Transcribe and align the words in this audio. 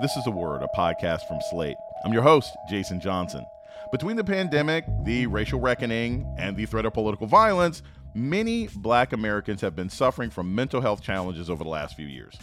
This 0.00 0.16
is 0.16 0.26
a 0.26 0.30
Word, 0.30 0.62
a 0.62 0.68
podcast 0.74 1.28
from 1.28 1.42
Slate. 1.50 1.76
I'm 2.06 2.12
your 2.14 2.22
host, 2.22 2.56
Jason 2.70 3.00
Johnson. 3.00 3.44
Between 3.92 4.16
the 4.16 4.24
pandemic, 4.24 4.86
the 5.04 5.26
racial 5.26 5.60
reckoning, 5.60 6.26
and 6.38 6.56
the 6.56 6.64
threat 6.64 6.86
of 6.86 6.94
political 6.94 7.26
violence, 7.26 7.82
many 8.14 8.68
black 8.76 9.12
Americans 9.12 9.60
have 9.60 9.76
been 9.76 9.90
suffering 9.90 10.30
from 10.30 10.54
mental 10.54 10.80
health 10.80 11.02
challenges 11.02 11.50
over 11.50 11.62
the 11.62 11.68
last 11.68 11.96
few 11.96 12.06
years. 12.06 12.34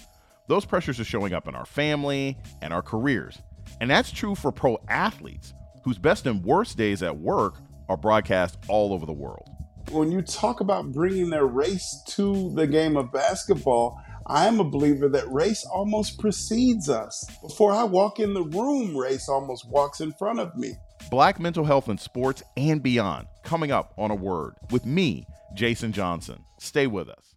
Those 0.46 0.66
pressures 0.66 1.00
are 1.00 1.04
showing 1.04 1.34
up 1.34 1.48
in 1.48 1.56
our 1.56 1.66
family 1.66 2.38
and 2.62 2.72
our 2.72 2.84
careers. 2.84 3.40
And 3.82 3.90
that's 3.90 4.12
true 4.12 4.36
for 4.36 4.52
pro 4.52 4.78
athletes 4.88 5.56
whose 5.84 5.98
best 5.98 6.28
and 6.28 6.44
worst 6.44 6.78
days 6.78 7.02
at 7.02 7.18
work 7.18 7.56
are 7.90 7.98
broadcast 7.98 8.60
all 8.68 8.94
over 8.94 9.08
the 9.08 9.14
world. 9.14 9.50
When 9.90 10.12
you 10.12 10.22
talk 10.22 10.60
about 10.60 10.92
bringing 10.92 11.32
their 11.32 11.48
race 11.48 12.04
to 12.10 12.52
the 12.54 12.68
game 12.68 12.98
of 12.98 13.12
basketball, 13.12 14.00
I'm 14.30 14.60
a 14.60 14.64
believer 14.66 15.08
that 15.10 15.32
race 15.32 15.66
almost 15.66 16.20
precedes 16.20 16.90
us. 16.90 17.26
Before 17.42 17.72
I 17.72 17.86
walk 17.86 18.20
in 18.20 18.34
the 18.34 18.44
room, 18.44 18.96
race 18.96 19.30
almost 19.30 19.70
walks 19.70 20.02
in 20.02 20.12
front 20.14 20.40
of 20.40 20.54
me. 20.58 20.74
Black 21.10 21.40
mental 21.40 21.64
health 21.64 21.88
in 21.88 21.98
sports 21.98 22.44
and 22.58 22.84
beyond, 22.84 23.28
coming 23.44 23.72
up 23.72 23.94
on 23.98 24.12
a 24.12 24.16
word 24.16 24.56
with 24.70 24.86
me, 24.86 25.26
Jason 25.54 25.94
Johnson. 25.94 26.44
Stay 26.60 26.88
with 26.88 27.08
us. 27.08 27.36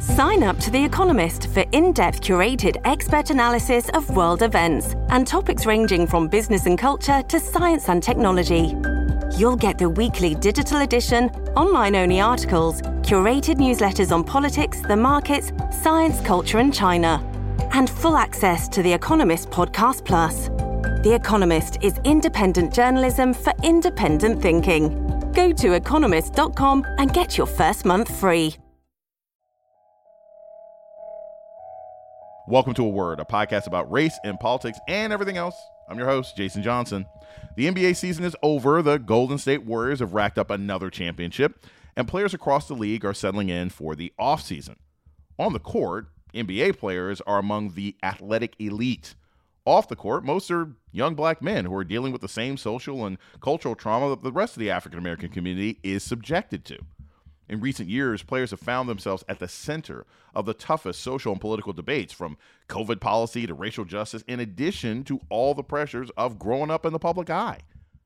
Sign 0.00 0.42
up 0.42 0.58
to 0.58 0.72
The 0.72 0.84
Economist 0.84 1.46
for 1.54 1.64
in 1.70 1.92
depth 1.92 2.20
curated 2.20 2.80
expert 2.84 3.30
analysis 3.30 3.88
of 3.90 4.10
world 4.16 4.42
events 4.42 4.96
and 5.10 5.24
topics 5.24 5.66
ranging 5.66 6.08
from 6.08 6.26
business 6.26 6.66
and 6.66 6.76
culture 6.76 7.22
to 7.22 7.38
science 7.38 7.88
and 7.88 8.02
technology. 8.02 8.74
You'll 9.38 9.56
get 9.56 9.78
the 9.78 9.88
weekly 9.88 10.34
digital 10.34 10.80
edition, 10.80 11.28
online 11.56 11.94
only 11.94 12.20
articles, 12.20 12.82
curated 13.14 13.58
newsletters 13.58 14.10
on 14.10 14.24
politics, 14.24 14.80
the 14.80 14.96
markets, 14.96 15.52
science, 15.84 16.20
culture, 16.22 16.58
and 16.58 16.74
China, 16.74 17.22
and 17.72 17.88
full 17.88 18.16
access 18.16 18.66
to 18.66 18.82
The 18.82 18.92
Economist 18.92 19.50
Podcast 19.50 20.04
Plus. 20.04 20.48
The 21.04 21.14
Economist 21.14 21.78
is 21.80 22.00
independent 22.02 22.74
journalism 22.74 23.32
for 23.32 23.52
independent 23.62 24.42
thinking. 24.42 24.88
Go 25.32 25.52
to 25.52 25.74
economist.com 25.74 26.84
and 26.98 27.12
get 27.12 27.38
your 27.38 27.46
first 27.46 27.84
month 27.84 28.12
free. 28.18 28.56
Welcome 32.48 32.74
to 32.74 32.84
A 32.84 32.88
Word, 32.88 33.20
a 33.20 33.24
podcast 33.24 33.68
about 33.68 33.92
race 33.92 34.18
and 34.24 34.40
politics 34.40 34.80
and 34.88 35.12
everything 35.12 35.36
else. 35.36 35.54
I'm 35.88 35.98
your 35.98 36.08
host, 36.08 36.36
Jason 36.36 36.64
Johnson. 36.64 37.06
The 37.54 37.68
NBA 37.68 37.94
season 37.94 38.24
is 38.24 38.34
over. 38.42 38.82
The 38.82 38.98
Golden 38.98 39.38
State 39.38 39.64
Warriors 39.64 40.00
have 40.00 40.14
racked 40.14 40.36
up 40.36 40.50
another 40.50 40.90
championship, 40.90 41.64
and 41.96 42.08
players 42.08 42.34
across 42.34 42.68
the 42.68 42.74
league 42.74 43.04
are 43.04 43.14
settling 43.14 43.48
in 43.48 43.70
for 43.70 43.94
the 43.94 44.12
offseason. 44.18 44.76
On 45.38 45.52
the 45.52 45.58
court, 45.58 46.08
NBA 46.34 46.78
players 46.78 47.20
are 47.22 47.38
among 47.38 47.74
the 47.74 47.96
athletic 48.02 48.54
elite. 48.58 49.14
Off 49.64 49.88
the 49.88 49.96
court, 49.96 50.24
most 50.24 50.50
are 50.50 50.72
young 50.92 51.14
black 51.14 51.40
men 51.40 51.64
who 51.64 51.74
are 51.74 51.84
dealing 51.84 52.12
with 52.12 52.20
the 52.20 52.28
same 52.28 52.56
social 52.56 53.06
and 53.06 53.16
cultural 53.40 53.74
trauma 53.74 54.10
that 54.10 54.22
the 54.22 54.32
rest 54.32 54.56
of 54.56 54.60
the 54.60 54.70
African 54.70 54.98
American 54.98 55.30
community 55.30 55.78
is 55.82 56.02
subjected 56.02 56.64
to. 56.66 56.78
In 57.48 57.60
recent 57.60 57.88
years, 57.88 58.22
players 58.22 58.50
have 58.50 58.60
found 58.60 58.88
themselves 58.88 59.22
at 59.28 59.38
the 59.38 59.48
center 59.48 60.06
of 60.34 60.46
the 60.46 60.54
toughest 60.54 61.00
social 61.00 61.32
and 61.32 61.40
political 61.40 61.72
debates, 61.72 62.12
from 62.12 62.38
COVID 62.68 63.00
policy 63.00 63.46
to 63.46 63.54
racial 63.54 63.84
justice, 63.84 64.24
in 64.26 64.40
addition 64.40 65.04
to 65.04 65.20
all 65.28 65.54
the 65.54 65.62
pressures 65.62 66.10
of 66.16 66.38
growing 66.38 66.70
up 66.70 66.86
in 66.86 66.92
the 66.92 66.98
public 66.98 67.28
eye. 67.28 67.60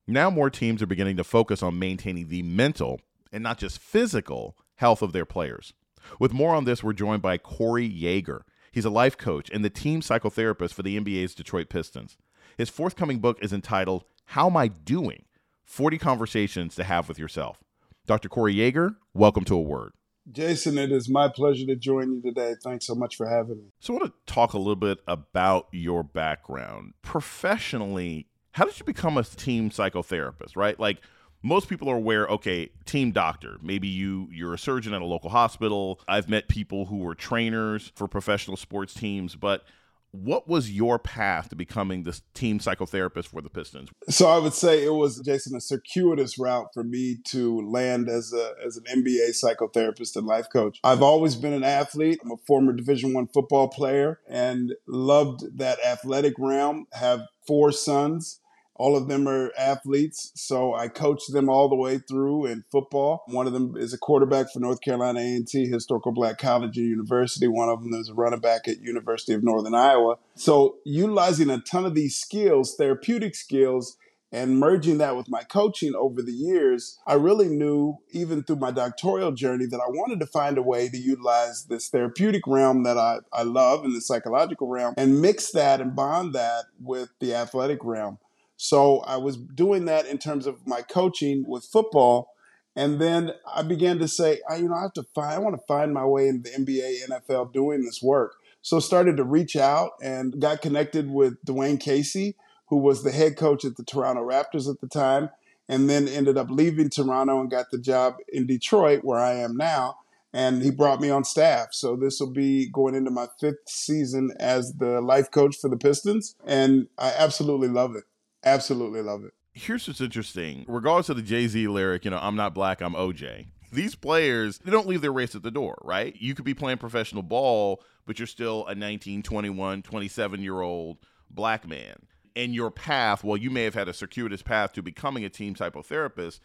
Now, 0.06 0.28
more 0.30 0.50
teams 0.50 0.82
are 0.82 0.86
beginning 0.86 1.18
to 1.18 1.24
focus 1.24 1.62
on 1.62 1.78
maintaining 1.78 2.28
the 2.28 2.42
mental 2.42 3.00
and 3.32 3.42
not 3.42 3.58
just 3.58 3.78
physical 3.78 4.56
health 4.76 5.02
of 5.02 5.12
their 5.12 5.24
players. 5.24 5.72
With 6.18 6.32
more 6.32 6.54
on 6.54 6.64
this, 6.64 6.82
we're 6.82 6.92
joined 6.92 7.22
by 7.22 7.38
Corey 7.38 7.88
Yeager. 7.88 8.42
He's 8.72 8.84
a 8.84 8.90
life 8.90 9.16
coach 9.16 9.50
and 9.50 9.64
the 9.64 9.70
team 9.70 10.00
psychotherapist 10.00 10.72
for 10.72 10.82
the 10.82 10.98
NBA's 10.98 11.34
Detroit 11.34 11.68
Pistons. 11.68 12.16
His 12.56 12.70
forthcoming 12.70 13.18
book 13.18 13.38
is 13.40 13.52
entitled 13.52 14.04
How 14.26 14.46
Am 14.46 14.56
I 14.56 14.68
Doing? 14.68 15.24
40 15.64 15.98
Conversations 15.98 16.74
to 16.76 16.84
Have 16.84 17.08
with 17.08 17.18
Yourself. 17.18 17.58
Dr. 18.06 18.28
Corey 18.28 18.54
Yeager, 18.54 18.96
welcome 19.12 19.44
to 19.44 19.54
A 19.54 19.60
Word. 19.60 19.92
Jason, 20.30 20.76
it 20.76 20.92
is 20.92 21.08
my 21.08 21.28
pleasure 21.28 21.66
to 21.66 21.76
join 21.76 22.12
you 22.12 22.22
today. 22.22 22.54
Thanks 22.62 22.86
so 22.86 22.94
much 22.94 23.16
for 23.16 23.26
having 23.26 23.56
me. 23.56 23.64
So, 23.80 23.94
I 23.94 23.98
want 23.98 24.12
to 24.12 24.32
talk 24.32 24.52
a 24.52 24.58
little 24.58 24.76
bit 24.76 24.98
about 25.06 25.68
your 25.72 26.02
background. 26.02 26.94
Professionally, 27.02 28.26
how 28.52 28.64
did 28.64 28.78
you 28.78 28.84
become 28.84 29.16
a 29.16 29.24
team 29.24 29.70
psychotherapist, 29.70 30.56
right? 30.56 30.78
Like, 30.78 30.98
most 31.42 31.68
people 31.68 31.88
are 31.88 31.96
aware 31.96 32.26
okay 32.26 32.70
team 32.84 33.12
doctor 33.12 33.58
maybe 33.62 33.88
you 33.88 34.28
you're 34.30 34.54
a 34.54 34.58
surgeon 34.58 34.92
at 34.94 35.02
a 35.02 35.04
local 35.04 35.30
hospital 35.30 36.00
i've 36.08 36.28
met 36.28 36.48
people 36.48 36.86
who 36.86 36.98
were 36.98 37.14
trainers 37.14 37.92
for 37.94 38.08
professional 38.08 38.56
sports 38.56 38.94
teams 38.94 39.34
but 39.34 39.64
what 40.10 40.48
was 40.48 40.70
your 40.70 40.98
path 40.98 41.50
to 41.50 41.56
becoming 41.56 42.02
this 42.02 42.22
team 42.32 42.58
psychotherapist 42.58 43.26
for 43.26 43.42
the 43.42 43.50
Pistons? 43.50 43.90
So 44.08 44.26
I 44.26 44.38
would 44.38 44.54
say 44.54 44.84
it 44.84 44.94
was 44.94 45.20
Jason 45.20 45.54
a 45.56 45.60
circuitous 45.60 46.38
route 46.38 46.68
for 46.72 46.82
me 46.82 47.18
to 47.26 47.60
land 47.68 48.08
as 48.08 48.32
a 48.32 48.54
as 48.64 48.76
an 48.78 48.84
NBA 48.84 49.30
psychotherapist 49.42 50.16
and 50.16 50.26
life 50.26 50.46
coach. 50.50 50.78
I've 50.82 51.02
always 51.02 51.36
been 51.36 51.52
an 51.52 51.64
athlete. 51.64 52.20
I'm 52.24 52.32
a 52.32 52.36
former 52.46 52.72
Division 52.72 53.12
1 53.12 53.28
football 53.28 53.68
player 53.68 54.20
and 54.28 54.72
loved 54.86 55.58
that 55.58 55.78
athletic 55.84 56.34
realm. 56.38 56.86
Have 56.92 57.22
four 57.46 57.70
sons 57.70 58.40
all 58.78 58.96
of 58.96 59.08
them 59.08 59.28
are 59.28 59.52
athletes, 59.58 60.30
so 60.34 60.72
I 60.74 60.88
coach 60.88 61.26
them 61.28 61.48
all 61.48 61.68
the 61.68 61.74
way 61.74 61.98
through 61.98 62.46
in 62.46 62.64
football. 62.70 63.24
One 63.26 63.48
of 63.48 63.52
them 63.52 63.76
is 63.76 63.92
a 63.92 63.98
quarterback 63.98 64.52
for 64.52 64.60
North 64.60 64.80
Carolina 64.80 65.20
A&T, 65.20 65.66
historical 65.66 66.12
black 66.12 66.38
college 66.38 66.78
and 66.78 66.86
university. 66.86 67.48
One 67.48 67.68
of 67.68 67.82
them 67.82 67.92
is 67.94 68.08
a 68.08 68.14
running 68.14 68.38
back 68.38 68.68
at 68.68 68.80
University 68.80 69.34
of 69.34 69.42
Northern 69.42 69.74
Iowa. 69.74 70.16
So 70.36 70.76
utilizing 70.84 71.50
a 71.50 71.58
ton 71.58 71.86
of 71.86 71.94
these 71.94 72.16
skills, 72.16 72.76
therapeutic 72.76 73.34
skills, 73.34 73.96
and 74.30 74.58
merging 74.60 74.98
that 74.98 75.16
with 75.16 75.28
my 75.28 75.42
coaching 75.42 75.94
over 75.94 76.22
the 76.22 76.32
years, 76.32 76.98
I 77.06 77.14
really 77.14 77.48
knew, 77.48 77.98
even 78.10 78.42
through 78.42 78.56
my 78.56 78.70
doctoral 78.70 79.32
journey, 79.32 79.66
that 79.66 79.80
I 79.80 79.88
wanted 79.88 80.20
to 80.20 80.26
find 80.26 80.58
a 80.58 80.62
way 80.62 80.88
to 80.88 80.98
utilize 80.98 81.64
this 81.64 81.88
therapeutic 81.88 82.46
realm 82.46 82.82
that 82.82 82.98
I, 82.98 83.18
I 83.32 83.42
love 83.42 83.84
in 83.84 83.94
the 83.94 84.00
psychological 84.00 84.68
realm 84.68 84.94
and 84.96 85.22
mix 85.22 85.50
that 85.52 85.80
and 85.80 85.96
bond 85.96 86.34
that 86.34 86.66
with 86.78 87.10
the 87.20 87.34
athletic 87.34 87.82
realm. 87.82 88.18
So 88.58 88.98
I 89.06 89.16
was 89.16 89.36
doing 89.36 89.84
that 89.84 90.06
in 90.06 90.18
terms 90.18 90.46
of 90.46 90.66
my 90.66 90.82
coaching 90.82 91.44
with 91.46 91.64
football. 91.64 92.32
And 92.74 93.00
then 93.00 93.32
I 93.54 93.62
began 93.62 94.00
to 94.00 94.08
say, 94.08 94.40
I, 94.50 94.56
you 94.56 94.68
know, 94.68 94.74
I 94.74 94.82
have 94.82 94.92
to 94.94 95.04
find, 95.14 95.32
I 95.32 95.38
want 95.38 95.56
to 95.56 95.66
find 95.66 95.94
my 95.94 96.04
way 96.04 96.26
in 96.28 96.42
the 96.42 96.50
NBA, 96.50 97.08
NFL 97.08 97.52
doing 97.52 97.84
this 97.84 98.02
work. 98.02 98.34
So 98.60 98.80
started 98.80 99.16
to 99.16 99.24
reach 99.24 99.54
out 99.54 99.92
and 100.02 100.40
got 100.40 100.60
connected 100.60 101.08
with 101.08 101.42
Dwane 101.44 101.80
Casey, 101.80 102.34
who 102.66 102.78
was 102.78 103.04
the 103.04 103.12
head 103.12 103.36
coach 103.36 103.64
at 103.64 103.76
the 103.76 103.84
Toronto 103.84 104.22
Raptors 104.22 104.68
at 104.68 104.80
the 104.80 104.88
time, 104.88 105.30
and 105.68 105.88
then 105.88 106.08
ended 106.08 106.36
up 106.36 106.50
leaving 106.50 106.90
Toronto 106.90 107.40
and 107.40 107.50
got 107.50 107.70
the 107.70 107.78
job 107.78 108.16
in 108.28 108.46
Detroit, 108.46 109.04
where 109.04 109.20
I 109.20 109.34
am 109.34 109.56
now. 109.56 109.98
And 110.32 110.62
he 110.62 110.72
brought 110.72 111.00
me 111.00 111.10
on 111.10 111.22
staff. 111.22 111.68
So 111.72 111.94
this 111.94 112.18
will 112.18 112.32
be 112.32 112.68
going 112.68 112.96
into 112.96 113.10
my 113.10 113.28
fifth 113.40 113.68
season 113.68 114.32
as 114.40 114.74
the 114.74 115.00
life 115.00 115.30
coach 115.30 115.56
for 115.56 115.70
the 115.70 115.76
Pistons. 115.76 116.34
And 116.44 116.88
I 116.98 117.12
absolutely 117.16 117.68
love 117.68 117.94
it. 117.94 118.04
Absolutely 118.44 119.02
love 119.02 119.24
it. 119.24 119.32
Here's 119.52 119.88
what's 119.88 120.00
interesting. 120.00 120.64
Regardless 120.68 121.08
of 121.08 121.16
the 121.16 121.22
Jay 121.22 121.48
Z 121.48 121.66
lyric, 121.66 122.04
you 122.04 122.10
know, 122.10 122.18
I'm 122.20 122.36
not 122.36 122.54
black, 122.54 122.80
I'm 122.80 122.94
OJ. 122.94 123.46
These 123.72 123.96
players, 123.96 124.58
they 124.58 124.70
don't 124.70 124.86
leave 124.86 125.00
their 125.00 125.12
race 125.12 125.34
at 125.34 125.42
the 125.42 125.50
door, 125.50 125.76
right? 125.82 126.14
You 126.16 126.34
could 126.34 126.44
be 126.44 126.54
playing 126.54 126.78
professional 126.78 127.22
ball, 127.22 127.82
but 128.06 128.18
you're 128.18 128.26
still 128.26 128.66
a 128.66 128.74
19, 128.74 129.22
21, 129.22 129.82
27 129.82 130.42
year 130.42 130.60
old 130.60 130.98
black 131.30 131.66
man. 131.66 131.96
And 132.36 132.54
your 132.54 132.70
path, 132.70 133.24
well, 133.24 133.36
you 133.36 133.50
may 133.50 133.64
have 133.64 133.74
had 133.74 133.88
a 133.88 133.92
circuitous 133.92 134.42
path 134.42 134.72
to 134.74 134.82
becoming 134.82 135.24
a 135.24 135.28
team 135.28 135.54
psychotherapist. 135.54 136.38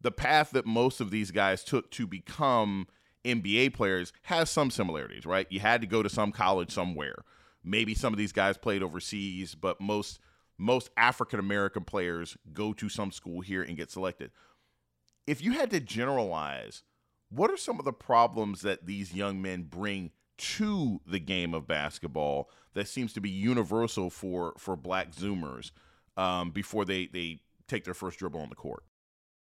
The 0.00 0.12
path 0.12 0.50
that 0.52 0.66
most 0.66 1.00
of 1.00 1.10
these 1.10 1.30
guys 1.32 1.64
took 1.64 1.90
to 1.92 2.06
become 2.06 2.86
NBA 3.24 3.74
players 3.74 4.12
has 4.22 4.48
some 4.48 4.70
similarities, 4.70 5.26
right? 5.26 5.48
You 5.50 5.60
had 5.60 5.80
to 5.80 5.86
go 5.86 6.02
to 6.02 6.08
some 6.08 6.30
college 6.30 6.70
somewhere. 6.70 7.16
Maybe 7.64 7.94
some 7.94 8.14
of 8.14 8.18
these 8.18 8.32
guys 8.32 8.56
played 8.56 8.82
overseas, 8.82 9.56
but 9.56 9.80
most 9.80 10.20
most 10.58 10.90
African 10.96 11.38
American 11.38 11.84
players 11.84 12.36
go 12.52 12.72
to 12.74 12.88
some 12.88 13.12
school 13.12 13.40
here 13.40 13.62
and 13.62 13.76
get 13.76 13.90
selected. 13.90 14.30
If 15.26 15.42
you 15.42 15.52
had 15.52 15.70
to 15.70 15.80
generalize, 15.80 16.82
what 17.30 17.50
are 17.50 17.56
some 17.56 17.78
of 17.78 17.84
the 17.84 17.92
problems 17.92 18.62
that 18.62 18.86
these 18.86 19.14
young 19.14 19.42
men 19.42 19.64
bring 19.64 20.12
to 20.38 21.00
the 21.06 21.18
game 21.18 21.54
of 21.54 21.66
basketball 21.66 22.50
that 22.74 22.88
seems 22.88 23.12
to 23.14 23.20
be 23.20 23.30
universal 23.30 24.10
for 24.10 24.54
for 24.58 24.76
black 24.76 25.12
Zoomers 25.12 25.70
um, 26.16 26.50
before 26.50 26.84
they 26.84 27.06
they 27.06 27.40
take 27.68 27.84
their 27.84 27.94
first 27.94 28.18
dribble 28.18 28.40
on 28.40 28.48
the 28.48 28.54
court? 28.54 28.84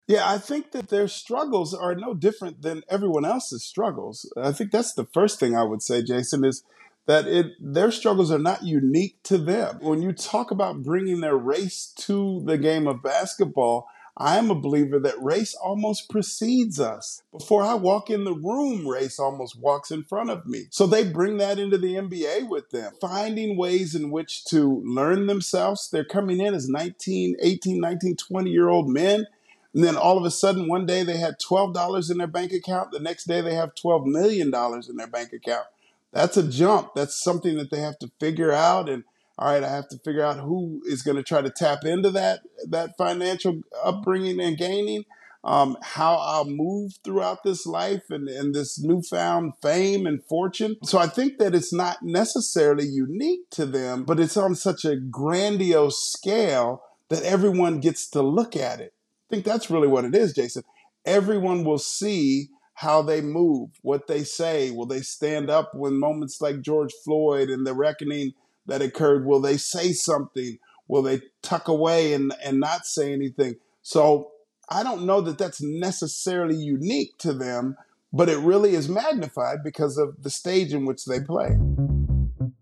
Yeah, 0.07 0.29
I 0.29 0.39
think 0.39 0.71
that 0.71 0.89
their 0.89 1.07
struggles 1.07 1.73
are 1.73 1.95
no 1.95 2.13
different 2.13 2.61
than 2.61 2.83
everyone 2.89 3.23
else's 3.23 3.63
struggles. 3.63 4.31
I 4.35 4.51
think 4.51 4.71
that's 4.71 4.93
the 4.93 5.07
first 5.13 5.39
thing 5.39 5.55
I 5.55 5.63
would 5.63 5.81
say, 5.81 6.03
Jason, 6.03 6.43
is 6.43 6.63
that 7.07 7.27
it 7.27 7.53
their 7.59 7.91
struggles 7.91 8.31
are 8.31 8.39
not 8.39 8.63
unique 8.63 9.21
to 9.23 9.37
them. 9.37 9.79
When 9.81 10.01
you 10.01 10.13
talk 10.13 10.51
about 10.51 10.83
bringing 10.83 11.21
their 11.21 11.37
race 11.37 11.93
to 11.99 12.43
the 12.45 12.57
game 12.57 12.87
of 12.87 13.03
basketball, 13.03 13.87
I 14.17 14.37
am 14.37 14.51
a 14.51 14.55
believer 14.55 14.99
that 14.99 15.21
race 15.21 15.55
almost 15.55 16.09
precedes 16.09 16.79
us. 16.79 17.23
Before 17.31 17.63
I 17.63 17.75
walk 17.75 18.09
in 18.09 18.23
the 18.23 18.35
room, 18.35 18.87
race 18.87 19.17
almost 19.19 19.59
walks 19.59 19.89
in 19.89 20.03
front 20.03 20.29
of 20.29 20.45
me. 20.45 20.65
So 20.69 20.85
they 20.85 21.09
bring 21.09 21.37
that 21.37 21.57
into 21.57 21.77
the 21.77 21.95
NBA 21.95 22.49
with 22.49 22.69
them, 22.71 22.93
finding 22.99 23.57
ways 23.57 23.95
in 23.95 24.11
which 24.11 24.43
to 24.45 24.83
learn 24.85 25.27
themselves. 25.27 25.89
They're 25.89 26.03
coming 26.03 26.39
in 26.39 26.53
as 26.53 26.67
19, 26.67 27.37
18, 27.41 27.79
19, 27.79 28.15
20 28.17 28.49
year 28.49 28.69
old 28.69 28.89
men. 28.89 29.25
And 29.73 29.83
then 29.83 29.95
all 29.95 30.17
of 30.17 30.25
a 30.25 30.31
sudden, 30.31 30.67
one 30.67 30.85
day 30.85 31.03
they 31.03 31.17
had 31.17 31.39
$12 31.39 32.11
in 32.11 32.17
their 32.17 32.27
bank 32.27 32.51
account. 32.51 32.91
The 32.91 32.99
next 32.99 33.25
day 33.25 33.39
they 33.39 33.55
have 33.55 33.73
$12 33.75 34.05
million 34.05 34.53
in 34.53 34.95
their 34.97 35.07
bank 35.07 35.31
account. 35.31 35.65
That's 36.11 36.37
a 36.37 36.47
jump. 36.47 36.91
That's 36.95 37.21
something 37.21 37.57
that 37.57 37.71
they 37.71 37.79
have 37.79 37.97
to 37.99 38.11
figure 38.19 38.51
out 38.51 38.89
and 38.89 39.03
all 39.37 39.47
right, 39.47 39.63
I 39.63 39.69
have 39.69 39.87
to 39.89 39.97
figure 39.97 40.23
out 40.23 40.37
who 40.37 40.83
is 40.85 41.01
going 41.01 41.17
to 41.17 41.23
try 41.23 41.41
to 41.41 41.49
tap 41.49 41.83
into 41.83 42.11
that 42.11 42.41
that 42.69 42.91
financial 42.97 43.61
upbringing 43.83 44.39
and 44.39 44.57
gaining. 44.57 45.05
Um, 45.43 45.77
how 45.81 46.17
I'll 46.17 46.45
move 46.45 46.99
throughout 47.03 47.43
this 47.43 47.65
life 47.65 48.11
and, 48.11 48.29
and 48.29 48.53
this 48.53 48.79
newfound 48.79 49.53
fame 49.59 50.05
and 50.05 50.23
fortune. 50.23 50.75
So 50.83 50.99
I 50.99 51.07
think 51.07 51.39
that 51.39 51.55
it's 51.55 51.73
not 51.73 52.03
necessarily 52.03 52.85
unique 52.85 53.49
to 53.51 53.65
them, 53.65 54.03
but 54.03 54.19
it's 54.19 54.37
on 54.37 54.53
such 54.53 54.85
a 54.85 54.95
grandiose 54.95 55.97
scale 55.97 56.83
that 57.09 57.23
everyone 57.23 57.79
gets 57.79 58.07
to 58.11 58.21
look 58.21 58.55
at 58.55 58.79
it. 58.79 58.93
I 59.27 59.33
think 59.33 59.45
that's 59.45 59.71
really 59.71 59.87
what 59.87 60.05
it 60.05 60.13
is, 60.13 60.33
Jason. 60.33 60.61
Everyone 61.07 61.63
will 61.63 61.79
see 61.79 62.49
how 62.81 63.03
they 63.03 63.21
move, 63.21 63.69
what 63.83 64.07
they 64.07 64.23
say. 64.23 64.71
Will 64.71 64.87
they 64.87 65.01
stand 65.01 65.51
up 65.51 65.75
when 65.75 65.99
moments 65.99 66.41
like 66.41 66.61
George 66.61 66.91
Floyd 67.05 67.47
and 67.47 67.65
the 67.65 67.75
reckoning 67.75 68.33
that 68.65 68.81
occurred? 68.81 69.23
Will 69.23 69.39
they 69.39 69.57
say 69.57 69.91
something? 69.91 70.57
Will 70.87 71.03
they 71.03 71.21
tuck 71.43 71.67
away 71.67 72.13
and, 72.13 72.33
and 72.43 72.59
not 72.59 72.87
say 72.87 73.13
anything? 73.13 73.57
So 73.83 74.31
I 74.67 74.81
don't 74.81 75.05
know 75.05 75.21
that 75.21 75.37
that's 75.37 75.61
necessarily 75.61 76.55
unique 76.55 77.19
to 77.19 77.33
them, 77.33 77.77
but 78.11 78.29
it 78.29 78.39
really 78.39 78.73
is 78.73 78.89
magnified 78.89 79.59
because 79.63 79.99
of 79.99 80.23
the 80.23 80.31
stage 80.31 80.73
in 80.73 80.85
which 80.85 81.05
they 81.05 81.19
play. 81.19 81.51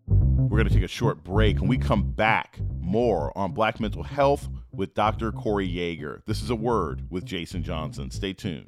We're 0.05 0.57
going 0.57 0.67
to 0.67 0.73
take 0.73 0.83
a 0.83 0.89
short 0.89 1.23
break 1.23 1.61
and 1.61 1.69
we 1.69 1.77
come 1.77 2.11
back 2.11 2.59
more 2.81 3.31
on 3.37 3.53
black 3.53 3.79
mental 3.79 4.03
health 4.03 4.49
with 4.73 4.93
Dr. 4.95 5.31
Corey 5.31 5.69
Yeager. 5.69 6.23
This 6.25 6.41
is 6.41 6.49
a 6.49 6.55
word 6.55 7.05
with 7.09 7.23
Jason 7.23 7.63
Johnson. 7.63 8.11
Stay 8.11 8.33
tuned. 8.33 8.67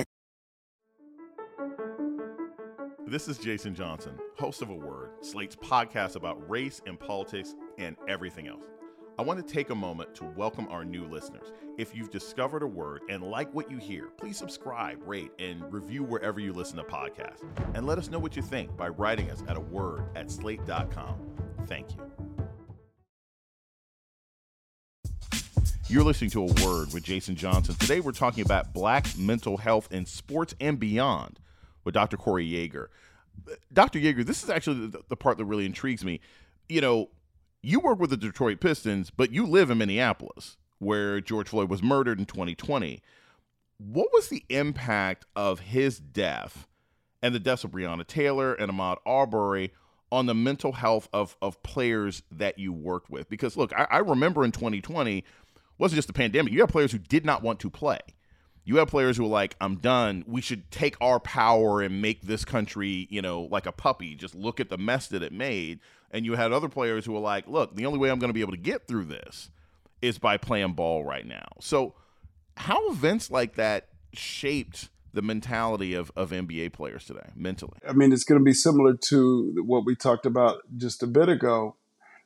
This 3.11 3.27
is 3.27 3.37
Jason 3.37 3.75
Johnson, 3.75 4.17
host 4.37 4.61
of 4.61 4.69
A 4.69 4.73
Word, 4.73 5.09
Slate's 5.19 5.57
podcast 5.57 6.15
about 6.15 6.49
race 6.49 6.81
and 6.85 6.97
politics 6.97 7.55
and 7.77 7.97
everything 8.07 8.47
else. 8.47 8.63
I 9.19 9.21
want 9.21 9.45
to 9.45 9.53
take 9.53 9.69
a 9.69 9.75
moment 9.75 10.15
to 10.15 10.23
welcome 10.23 10.65
our 10.69 10.85
new 10.85 11.03
listeners. 11.03 11.51
If 11.77 11.93
you've 11.93 12.09
discovered 12.09 12.63
a 12.63 12.67
word 12.67 13.01
and 13.09 13.21
like 13.21 13.53
what 13.53 13.69
you 13.69 13.79
hear, 13.79 14.05
please 14.17 14.37
subscribe, 14.37 15.05
rate, 15.05 15.33
and 15.39 15.61
review 15.73 16.03
wherever 16.03 16.39
you 16.39 16.53
listen 16.53 16.77
to 16.77 16.83
podcasts. 16.83 17.43
And 17.73 17.85
let 17.85 17.97
us 17.97 18.09
know 18.09 18.17
what 18.17 18.37
you 18.37 18.41
think 18.41 18.77
by 18.77 18.87
writing 18.87 19.29
us 19.29 19.43
at 19.49 19.57
a 19.57 19.59
word 19.59 20.05
at 20.15 20.31
slate.com. 20.31 21.17
Thank 21.65 21.87
you. 21.91 22.09
You're 25.89 26.05
listening 26.05 26.29
to 26.29 26.43
A 26.43 26.65
Word 26.65 26.93
with 26.93 27.03
Jason 27.03 27.35
Johnson. 27.35 27.75
Today 27.75 27.99
we're 27.99 28.13
talking 28.13 28.45
about 28.45 28.71
black 28.71 29.05
mental 29.17 29.57
health 29.57 29.89
in 29.91 30.05
sports 30.05 30.55
and 30.61 30.79
beyond 30.79 31.41
with 31.83 31.93
Dr. 31.93 32.17
Corey 32.17 32.47
Yeager. 32.47 32.87
Dr. 33.73 33.99
Yeager, 33.99 34.25
this 34.25 34.43
is 34.43 34.49
actually 34.49 34.87
the, 34.87 35.01
the 35.09 35.15
part 35.15 35.37
that 35.37 35.45
really 35.45 35.65
intrigues 35.65 36.03
me. 36.03 36.19
You 36.69 36.81
know, 36.81 37.09
you 37.61 37.79
work 37.79 37.99
with 37.99 38.09
the 38.09 38.17
Detroit 38.17 38.59
Pistons, 38.59 39.09
but 39.09 39.31
you 39.31 39.45
live 39.45 39.69
in 39.69 39.77
Minneapolis, 39.77 40.57
where 40.79 41.21
George 41.21 41.49
Floyd 41.49 41.69
was 41.69 41.83
murdered 41.83 42.19
in 42.19 42.25
2020. 42.25 43.01
What 43.77 44.09
was 44.13 44.29
the 44.29 44.43
impact 44.49 45.25
of 45.35 45.59
his 45.59 45.99
death 45.99 46.67
and 47.21 47.33
the 47.33 47.39
deaths 47.39 47.63
of 47.63 47.71
Breonna 47.71 48.05
Taylor 48.05 48.53
and 48.53 48.71
Ahmaud 48.71 48.97
Arbery 49.05 49.71
on 50.11 50.25
the 50.25 50.35
mental 50.35 50.73
health 50.73 51.07
of, 51.13 51.37
of 51.41 51.61
players 51.63 52.23
that 52.31 52.59
you 52.59 52.73
worked 52.73 53.09
with? 53.09 53.29
Because, 53.29 53.57
look, 53.57 53.73
I, 53.73 53.87
I 53.89 53.97
remember 53.99 54.43
in 54.43 54.51
2020, 54.51 55.23
wasn't 55.77 55.97
just 55.97 56.07
the 56.07 56.13
pandemic, 56.13 56.53
you 56.53 56.59
had 56.59 56.69
players 56.69 56.91
who 56.91 56.99
did 56.99 57.25
not 57.25 57.41
want 57.41 57.59
to 57.61 57.69
play 57.69 57.99
you 58.63 58.77
have 58.77 58.87
players 58.87 59.17
who 59.17 59.25
are 59.25 59.29
like, 59.29 59.55
I'm 59.59 59.77
done. 59.77 60.23
We 60.27 60.41
should 60.41 60.69
take 60.71 60.95
our 61.01 61.19
power 61.19 61.81
and 61.81 62.01
make 62.01 62.21
this 62.21 62.45
country, 62.45 63.07
you 63.09 63.21
know, 63.21 63.41
like 63.51 63.65
a 63.65 63.71
puppy. 63.71 64.15
Just 64.15 64.35
look 64.35 64.59
at 64.59 64.69
the 64.69 64.77
mess 64.77 65.07
that 65.07 65.23
it 65.23 65.33
made. 65.33 65.79
And 66.11 66.25
you 66.25 66.35
had 66.35 66.51
other 66.51 66.69
players 66.69 67.05
who 67.05 67.15
are 67.15 67.21
like, 67.21 67.47
look, 67.47 67.75
the 67.75 67.85
only 67.85 67.97
way 67.97 68.11
I'm 68.11 68.19
going 68.19 68.29
to 68.29 68.33
be 68.33 68.41
able 68.41 68.51
to 68.51 68.57
get 68.57 68.87
through 68.87 69.05
this 69.05 69.49
is 70.01 70.19
by 70.19 70.37
playing 70.37 70.73
ball 70.73 71.03
right 71.03 71.25
now. 71.25 71.47
So, 71.59 71.95
how 72.57 72.91
events 72.91 73.31
like 73.31 73.55
that 73.55 73.87
shaped 74.13 74.89
the 75.13 75.21
mentality 75.21 75.93
of, 75.93 76.11
of 76.15 76.31
NBA 76.31 76.73
players 76.73 77.05
today, 77.05 77.29
mentally? 77.35 77.77
I 77.87 77.93
mean, 77.93 78.11
it's 78.11 78.23
going 78.23 78.39
to 78.39 78.45
be 78.45 78.53
similar 78.53 78.95
to 79.09 79.63
what 79.65 79.85
we 79.85 79.95
talked 79.95 80.25
about 80.25 80.61
just 80.77 81.01
a 81.01 81.07
bit 81.07 81.29
ago 81.29 81.75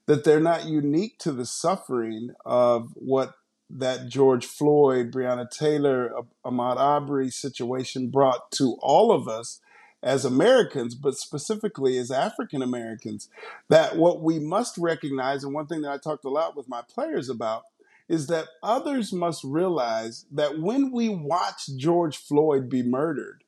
that 0.07 0.23
they're 0.23 0.39
not 0.39 0.65
unique 0.65 1.17
to 1.19 1.31
the 1.31 1.45
suffering 1.45 2.29
of 2.45 2.89
what 2.95 3.33
that 3.69 4.09
George 4.09 4.45
Floyd, 4.45 5.11
Breonna 5.11 5.49
Taylor, 5.49 6.11
Ahmaud 6.45 6.77
Arbery 6.77 7.29
situation 7.29 8.09
brought 8.09 8.51
to 8.51 8.77
all 8.79 9.11
of 9.11 9.27
us 9.27 9.59
as 10.03 10.23
Americans, 10.23 10.93
but 10.93 11.17
specifically 11.17 11.97
as 11.97 12.11
African 12.11 12.61
Americans, 12.61 13.27
that 13.69 13.97
what 13.97 14.21
we 14.21 14.37
must 14.37 14.77
recognize, 14.77 15.43
and 15.43 15.53
one 15.53 15.65
thing 15.65 15.81
that 15.81 15.91
I 15.91 15.97
talked 15.97 16.25
a 16.25 16.29
lot 16.29 16.55
with 16.55 16.69
my 16.69 16.81
players 16.87 17.27
about, 17.27 17.63
is 18.07 18.27
that 18.27 18.47
others 18.61 19.11
must 19.11 19.43
realize 19.43 20.25
that 20.31 20.59
when 20.59 20.91
we 20.91 21.09
watch 21.09 21.67
George 21.75 22.17
Floyd 22.17 22.69
be 22.69 22.83
murdered, 22.83 23.43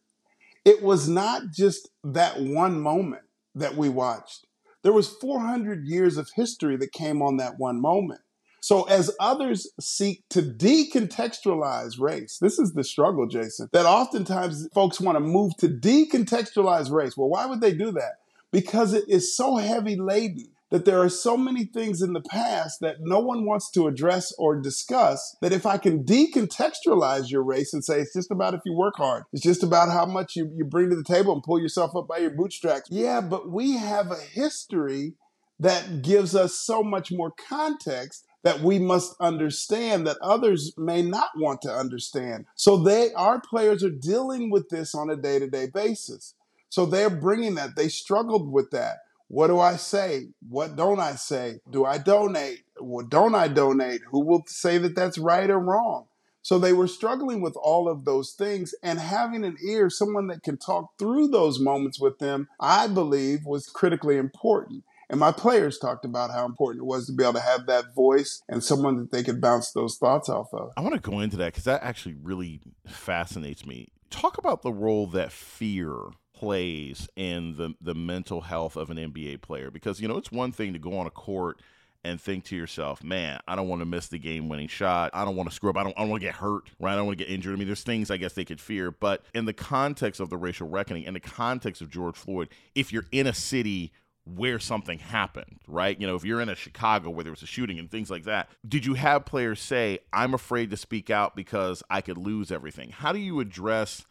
it 0.66 0.81
was 0.81 1.08
not 1.08 1.52
just 1.52 1.90
that 2.04 2.42
one 2.42 2.81
moment 2.81 3.22
that 3.54 3.75
we 3.75 3.88
watched. 3.88 4.48
There 4.81 4.94
was 4.94 5.10
400 5.10 5.86
years 5.86 6.18
of 6.18 6.31
history 6.36 6.76
that 6.78 6.92
came 6.92 7.21
on 7.21 7.38
that 7.38 7.59
one 7.59 7.80
moment. 7.80 8.21
So, 8.59 8.83
as 8.83 9.16
others 9.19 9.69
seek 9.80 10.28
to 10.30 10.42
decontextualize 10.42 11.99
race, 11.99 12.37
this 12.40 12.59
is 12.59 12.73
the 12.73 12.83
struggle, 12.83 13.28
Jason, 13.28 13.69
that 13.71 13.85
oftentimes 13.85 14.68
folks 14.73 14.99
want 14.99 15.16
to 15.16 15.19
move 15.19 15.56
to 15.57 15.68
decontextualize 15.68 16.92
race. 16.92 17.16
Well, 17.16 17.30
why 17.30 17.45
would 17.45 17.61
they 17.61 17.73
do 17.73 17.92
that? 17.92 18.19
Because 18.52 18.94
it 18.94 19.06
is 19.07 19.35
so 19.35 19.57
heavy 19.57 19.95
laden 19.95 20.47
that 20.69 20.85
there 20.85 20.99
are 20.99 21.09
so 21.09 21.37
many 21.37 21.64
things 21.64 22.02
in 22.02 22.14
the 22.14 22.21
past 22.21 22.80
that 22.81 22.97
no 22.99 23.19
one 23.19 23.45
wants 23.45 23.71
to 23.71 23.87
address 23.87 24.33
or 24.37 24.59
discuss 24.59 25.37
that 25.42 25.54
if 25.54 25.66
I 25.66 25.78
can 25.78 26.04
decontextualize 26.04 27.30
your 27.30 27.44
race 27.44 27.73
and 27.73 27.83
say 27.83 28.02
it's 28.02 28.14
just 28.14 28.31
about 28.31 28.54
if 28.54 28.61
you 28.66 28.73
work 28.73 28.95
hard, 28.97 29.23
it's 29.31 29.44
just 29.44 29.64
about 29.64 29.90
how 29.90 30.06
much 30.06 30.35
you, 30.35 30.52
you 30.54 30.66
bring 30.66 30.90
to 30.90 30.95
the 30.95 31.04
table 31.04 31.33
and 31.33 31.44
pull 31.44 31.59
yourself 31.59 31.95
up 31.95 32.07
by 32.07 32.18
your 32.18 32.31
bootstraps. 32.31 32.90
Yeah, 32.92 33.21
but 33.21 33.49
we 33.49 33.78
have 33.78 34.11
a 34.11 34.18
history 34.18 35.14
that 35.59 36.02
gives 36.02 36.35
us 36.35 36.56
so 36.56 36.83
much 36.83 37.11
more 37.11 37.31
context 37.31 38.27
that 38.44 38.61
we 38.61 38.79
must 38.79 39.15
understand 39.19 40.07
that 40.07 40.17
others 40.21 40.73
may 40.77 41.01
not 41.01 41.29
want 41.35 41.61
to 41.63 41.71
understand. 41.71 42.45
So 42.56 42.77
they 42.77 43.13
our 43.13 43.41
players 43.41 43.83
are 43.83 43.89
dealing 43.89 44.49
with 44.49 44.69
this 44.69 44.95
on 44.95 45.09
a 45.09 45.15
day-to-day 45.15 45.67
basis. 45.73 46.35
So 46.69 46.85
they're 46.85 47.09
bringing 47.09 47.56
that. 47.56 47.75
They 47.75 47.89
struggled 47.89 48.51
with 48.51 48.71
that. 48.71 48.97
What 49.29 49.47
do 49.47 49.59
I 49.59 49.75
say? 49.75 50.27
What 50.47 50.75
don't 50.75 50.99
I 50.99 51.15
say? 51.15 51.59
Do 51.69 51.85
I 51.85 51.97
donate? 51.97 52.63
What 52.77 53.09
don't 53.09 53.35
I 53.35 53.47
donate? 53.47 54.01
Who 54.11 54.25
will 54.25 54.44
say 54.47 54.77
that 54.77 54.95
that's 54.95 55.17
right 55.17 55.49
or 55.49 55.59
wrong? 55.59 56.06
So 56.41 56.57
they 56.57 56.71
were 56.71 56.87
struggling 56.87 57.41
with 57.41 57.57
all 57.57 57.89
of 57.89 58.06
those 58.06 58.31
things 58.31 58.73
and 58.81 58.99
having 58.99 59.44
an 59.44 59.57
ear, 59.67 59.89
someone 59.89 60.27
that 60.27 60.44
can 60.44 60.56
talk 60.56 60.97
through 60.97 61.27
those 61.27 61.59
moments 61.59 61.99
with 61.99 62.19
them, 62.19 62.47
I 62.57 62.87
believe 62.87 63.45
was 63.45 63.67
critically 63.67 64.15
important. 64.15 64.85
And 65.09 65.19
my 65.19 65.31
players 65.31 65.78
talked 65.78 66.06
about 66.06 66.31
how 66.31 66.45
important 66.45 66.83
it 66.83 66.85
was 66.85 67.07
to 67.07 67.14
be 67.14 67.23
able 67.23 67.33
to 67.33 67.40
have 67.40 67.66
that 67.68 67.95
voice 67.95 68.42
and 68.49 68.64
someone 68.64 68.97
that 68.97 69.11
they 69.11 69.23
could 69.23 69.40
bounce 69.40 69.71
those 69.71 69.97
thoughts 69.97 70.28
off 70.28 70.54
of. 70.54 70.71
I 70.76 70.81
want 70.81 70.95
to 70.95 71.09
go 71.09 71.19
into 71.19 71.37
that 71.37 71.54
because 71.54 71.64
that 71.64 71.83
actually 71.83 72.16
really 72.21 72.61
fascinates 72.85 73.66
me. 73.66 73.90
Talk 74.09 74.37
about 74.37 74.64
the 74.64 74.71
role 74.71 75.07
that 75.07 75.31
fear 75.31 75.97
plays 76.33 77.07
in 77.16 77.56
the, 77.57 77.73
the 77.81 77.95
mental 77.95 78.42
health 78.42 78.76
of 78.76 78.90
an 78.90 78.97
NBA 78.97 79.42
player 79.42 79.71
because, 79.71 79.99
you 80.02 80.07
know, 80.07 80.18
it's 80.18 80.31
one 80.31 80.52
thing 80.52 80.73
to 80.73 80.80
go 80.80 80.97
on 80.97 81.07
a 81.07 81.11
court 81.11 81.61
and 82.04 82.21
think 82.21 82.45
to 82.45 82.56
yourself, 82.56 83.04
man, 83.04 83.40
I 83.47 83.56
don't 83.56 83.68
want 83.68 83.81
to 83.81 83.85
miss 83.85 84.07
the 84.07 84.19
game 84.19 84.47
winning 84.49 84.68
shot. 84.68 85.11
I 85.14 85.26
don't 85.26 85.35
want 85.35 85.49
to 85.49 85.56
screw 85.56 85.69
up. 85.69 85.78
I 85.78 85.83
don't, 85.83 85.97
I 85.97 86.02
don't 86.02 86.09
want 86.09 86.21
to 86.21 86.28
get 86.28 86.35
hurt, 86.35 86.69
right? 86.80 86.94
I 86.94 86.95
don't 86.95 87.06
want 87.06 87.18
to 87.18 87.23
get 87.23 87.33
injured. 87.33 87.54
I 87.54 87.57
mean, 87.57 87.68
there's 87.68 87.83
things 87.83 88.11
I 88.11 88.18
guess 88.18 88.33
they 88.33 88.45
could 88.45 88.61
fear. 88.61 88.92
But 88.92 89.26
in 89.33 89.45
the 89.45 89.54
context 89.54 90.21
of 90.21 90.30
the 90.30 90.37
racial 90.37 90.69
reckoning, 90.69 91.04
in 91.04 91.14
the 91.14 91.19
context 91.19 91.81
of 91.81 91.90
George 91.90 92.16
Floyd, 92.16 92.49
if 92.76 92.94
you're 92.94 93.06
in 93.11 93.28
a 93.28 93.33
city 93.33 93.92
where 94.36 94.60
something 94.60 95.00
happened, 95.00 95.60
right? 95.68 96.00
You 96.00 96.07
know, 96.07 96.16
if 96.16 96.24
you're 96.24 96.42
in 96.42 96.50
a 96.50 96.56
Chicago 96.56 97.10
where 97.10 97.24
there 97.24 97.31
was 97.31 97.44
a 97.44 97.48
shooting 97.48 97.80
and 97.80 97.90
things 97.90 98.12
like 98.12 98.26
that, 98.26 98.50
did 98.68 98.86
you 98.86 98.96
have 98.96 99.26
players 99.26 99.60
say, 99.60 100.00
I'm 100.12 100.34
afraid 100.34 100.69
to 100.72 100.78
speak 100.78 101.10
out 101.10 101.36
because 101.36 101.84
I 101.90 102.02
could 102.02 102.18
lose 102.18 102.52
everything? 102.52 102.90
How 102.90 103.12
do 103.14 103.19
you 103.19 103.40
address 103.40 104.06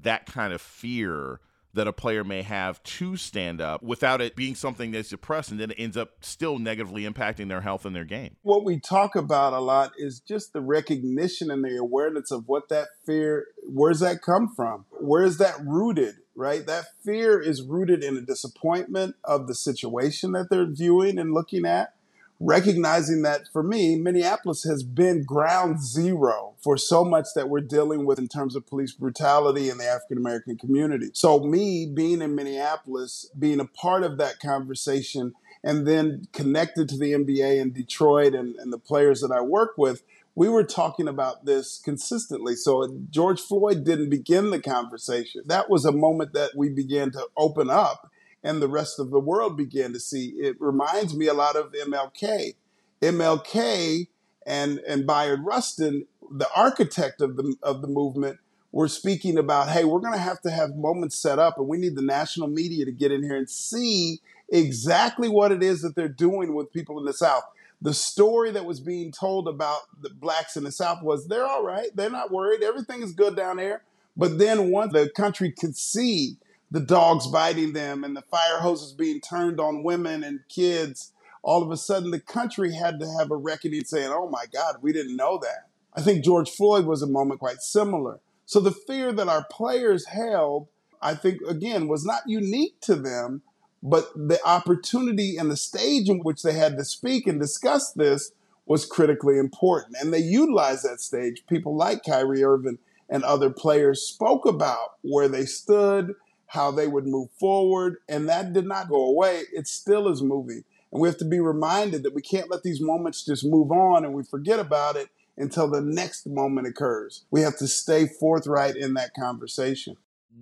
that 0.00 0.26
kind 0.26 0.52
of 0.52 0.60
fear 0.60 1.40
that 1.74 1.86
a 1.86 1.92
player 1.92 2.24
may 2.24 2.42
have 2.42 2.82
to 2.82 3.16
stand 3.16 3.60
up 3.60 3.82
without 3.82 4.20
it 4.20 4.34
being 4.34 4.54
something 4.54 4.90
that's 4.90 5.10
suppressed 5.10 5.50
and 5.50 5.60
then 5.60 5.70
it 5.70 5.76
ends 5.78 5.96
up 5.96 6.10
still 6.20 6.58
negatively 6.58 7.04
impacting 7.04 7.48
their 7.48 7.60
health 7.60 7.84
and 7.84 7.94
their 7.94 8.04
game. 8.04 8.36
What 8.42 8.64
we 8.64 8.80
talk 8.80 9.14
about 9.14 9.52
a 9.52 9.60
lot 9.60 9.92
is 9.96 10.20
just 10.20 10.52
the 10.52 10.60
recognition 10.60 11.50
and 11.50 11.62
the 11.62 11.76
awareness 11.76 12.30
of 12.30 12.44
what 12.46 12.68
that 12.70 12.88
fear, 13.04 13.46
where's 13.62 14.00
that 14.00 14.22
come 14.22 14.48
from? 14.56 14.86
Where 14.90 15.22
is 15.22 15.38
that 15.38 15.54
rooted? 15.64 16.16
Right? 16.38 16.64
That 16.66 16.86
fear 17.04 17.40
is 17.40 17.62
rooted 17.62 18.04
in 18.04 18.16
a 18.16 18.20
disappointment 18.20 19.16
of 19.24 19.48
the 19.48 19.54
situation 19.54 20.32
that 20.32 20.50
they're 20.50 20.66
viewing 20.66 21.18
and 21.18 21.34
looking 21.34 21.66
at 21.66 21.94
recognizing 22.40 23.22
that 23.22 23.48
for 23.52 23.62
me, 23.62 23.96
Minneapolis 23.96 24.64
has 24.64 24.82
been 24.82 25.24
ground 25.24 25.82
zero 25.82 26.54
for 26.62 26.76
so 26.76 27.04
much 27.04 27.26
that 27.34 27.48
we're 27.48 27.60
dealing 27.60 28.06
with 28.06 28.18
in 28.18 28.28
terms 28.28 28.54
of 28.54 28.66
police 28.66 28.92
brutality 28.92 29.68
in 29.68 29.78
the 29.78 29.86
African 29.86 30.18
American 30.18 30.56
community. 30.56 31.10
So, 31.14 31.40
me 31.40 31.86
being 31.86 32.22
in 32.22 32.34
Minneapolis, 32.34 33.30
being 33.38 33.60
a 33.60 33.64
part 33.64 34.04
of 34.04 34.18
that 34.18 34.38
conversation, 34.40 35.34
and 35.64 35.86
then 35.86 36.28
connected 36.32 36.88
to 36.88 36.96
the 36.96 37.12
NBA 37.12 37.60
in 37.60 37.72
Detroit 37.72 38.34
and, 38.34 38.54
and 38.56 38.72
the 38.72 38.78
players 38.78 39.20
that 39.20 39.32
I 39.32 39.40
work 39.40 39.72
with, 39.76 40.02
we 40.38 40.48
were 40.48 40.62
talking 40.62 41.08
about 41.08 41.46
this 41.46 41.80
consistently. 41.84 42.54
So 42.54 42.84
uh, 42.84 42.88
George 43.10 43.40
Floyd 43.40 43.82
didn't 43.82 44.08
begin 44.08 44.50
the 44.50 44.62
conversation. 44.62 45.42
That 45.46 45.68
was 45.68 45.84
a 45.84 45.90
moment 45.90 46.32
that 46.34 46.52
we 46.54 46.68
began 46.68 47.10
to 47.10 47.26
open 47.36 47.68
up 47.68 48.08
and 48.44 48.62
the 48.62 48.68
rest 48.68 49.00
of 49.00 49.10
the 49.10 49.18
world 49.18 49.56
began 49.56 49.92
to 49.94 49.98
see. 49.98 50.34
It 50.38 50.54
reminds 50.60 51.16
me 51.16 51.26
a 51.26 51.34
lot 51.34 51.56
of 51.56 51.72
MLK. 51.72 52.54
MLK 53.02 54.06
and 54.46 54.78
and 54.86 55.08
Bayard 55.08 55.44
Rustin, 55.44 56.06
the 56.30 56.48
architect 56.54 57.20
of 57.20 57.34
the 57.34 57.56
of 57.60 57.82
the 57.82 57.88
movement, 57.88 58.38
were 58.70 58.86
speaking 58.86 59.38
about, 59.38 59.70
hey, 59.70 59.82
we're 59.82 59.98
going 59.98 60.12
to 60.12 60.20
have 60.20 60.40
to 60.42 60.50
have 60.50 60.76
moments 60.76 61.20
set 61.20 61.40
up, 61.40 61.58
and 61.58 61.66
we 61.66 61.78
need 61.78 61.96
the 61.96 62.02
national 62.02 62.46
media 62.46 62.84
to 62.84 62.92
get 62.92 63.10
in 63.10 63.24
here 63.24 63.36
and 63.36 63.50
see 63.50 64.20
exactly 64.48 65.28
what 65.28 65.50
it 65.50 65.64
is 65.64 65.82
that 65.82 65.96
they're 65.96 66.08
doing 66.08 66.54
with 66.54 66.72
people 66.72 66.96
in 67.00 67.04
the 67.04 67.12
South. 67.12 67.42
The 67.80 67.94
story 67.94 68.50
that 68.50 68.64
was 68.64 68.80
being 68.80 69.12
told 69.12 69.46
about 69.46 69.82
the 70.00 70.10
blacks 70.10 70.56
in 70.56 70.64
the 70.64 70.72
South 70.72 71.02
was 71.02 71.28
they're 71.28 71.46
all 71.46 71.62
right, 71.62 71.88
they're 71.94 72.10
not 72.10 72.32
worried, 72.32 72.62
everything 72.62 73.02
is 73.02 73.12
good 73.12 73.36
down 73.36 73.58
there. 73.58 73.82
But 74.16 74.38
then 74.38 74.72
once 74.72 74.92
the 74.92 75.10
country 75.14 75.52
could 75.52 75.76
see 75.76 76.38
the 76.70 76.80
dogs 76.80 77.28
biting 77.28 77.72
them 77.72 78.02
and 78.02 78.16
the 78.16 78.22
fire 78.22 78.58
hoses 78.58 78.92
being 78.92 79.20
turned 79.20 79.60
on 79.60 79.84
women 79.84 80.24
and 80.24 80.40
kids, 80.48 81.12
all 81.42 81.62
of 81.62 81.70
a 81.70 81.76
sudden 81.76 82.10
the 82.10 82.20
country 82.20 82.74
had 82.74 82.98
to 82.98 83.06
have 83.18 83.30
a 83.30 83.36
reckoning 83.36 83.84
saying, 83.84 84.10
oh 84.10 84.28
my 84.28 84.44
God, 84.52 84.76
we 84.82 84.92
didn't 84.92 85.16
know 85.16 85.38
that. 85.38 85.68
I 85.94 86.02
think 86.02 86.24
George 86.24 86.50
Floyd 86.50 86.84
was 86.84 87.00
a 87.00 87.06
moment 87.06 87.40
quite 87.40 87.60
similar. 87.60 88.20
So 88.44 88.60
the 88.60 88.72
fear 88.72 89.12
that 89.12 89.28
our 89.28 89.44
players 89.50 90.06
held, 90.06 90.68
I 91.00 91.14
think, 91.14 91.40
again, 91.48 91.86
was 91.86 92.04
not 92.04 92.22
unique 92.26 92.80
to 92.82 92.96
them, 92.96 93.42
but 93.82 94.12
the 94.14 94.38
opportunity 94.44 95.36
and 95.36 95.50
the 95.50 95.56
stage 95.56 96.08
in 96.08 96.18
which 96.18 96.42
they 96.42 96.54
had 96.54 96.76
to 96.76 96.84
speak 96.84 97.26
and 97.26 97.40
discuss 97.40 97.92
this 97.92 98.32
was 98.66 98.84
critically 98.84 99.38
important. 99.38 99.96
And 100.00 100.12
they 100.12 100.18
utilized 100.18 100.84
that 100.84 101.00
stage. 101.00 101.44
People 101.48 101.76
like 101.76 102.04
Kyrie 102.04 102.44
Irving 102.44 102.78
and 103.08 103.24
other 103.24 103.50
players 103.50 104.02
spoke 104.02 104.46
about 104.46 104.94
where 105.02 105.28
they 105.28 105.46
stood 105.46 106.14
how 106.48 106.70
they 106.70 106.86
would 106.86 107.06
move 107.06 107.28
forward. 107.38 107.96
And 108.08 108.28
that 108.28 108.52
did 108.52 108.66
not 108.66 108.88
go 108.88 109.04
away. 109.04 109.42
It 109.52 109.68
still 109.68 110.08
is 110.08 110.22
moving. 110.22 110.64
And 110.90 111.00
we 111.00 111.08
have 111.08 111.18
to 111.18 111.24
be 111.24 111.40
reminded 111.40 112.02
that 112.02 112.14
we 112.14 112.22
can't 112.22 112.50
let 112.50 112.62
these 112.62 112.80
moments 112.80 113.24
just 113.24 113.44
move 113.44 113.70
on 113.70 114.04
and 114.04 114.14
we 114.14 114.24
forget 114.24 114.58
about 114.58 114.96
it 114.96 115.08
until 115.36 115.70
the 115.70 115.82
next 115.82 116.26
moment 116.26 116.66
occurs. 116.66 117.24
We 117.30 117.42
have 117.42 117.56
to 117.58 117.68
stay 117.68 118.06
forthright 118.06 118.76
in 118.76 118.94
that 118.94 119.12
conversation. 119.14 119.96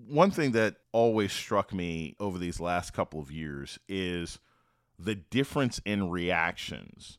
One 0.08 0.30
thing 0.30 0.52
that 0.52 0.76
always 0.92 1.32
struck 1.32 1.72
me 1.72 2.16
over 2.20 2.38
these 2.38 2.60
last 2.60 2.92
couple 2.92 3.20
of 3.20 3.30
years 3.30 3.78
is 3.88 4.38
the 4.98 5.14
difference 5.14 5.80
in 5.84 6.10
reactions 6.10 7.18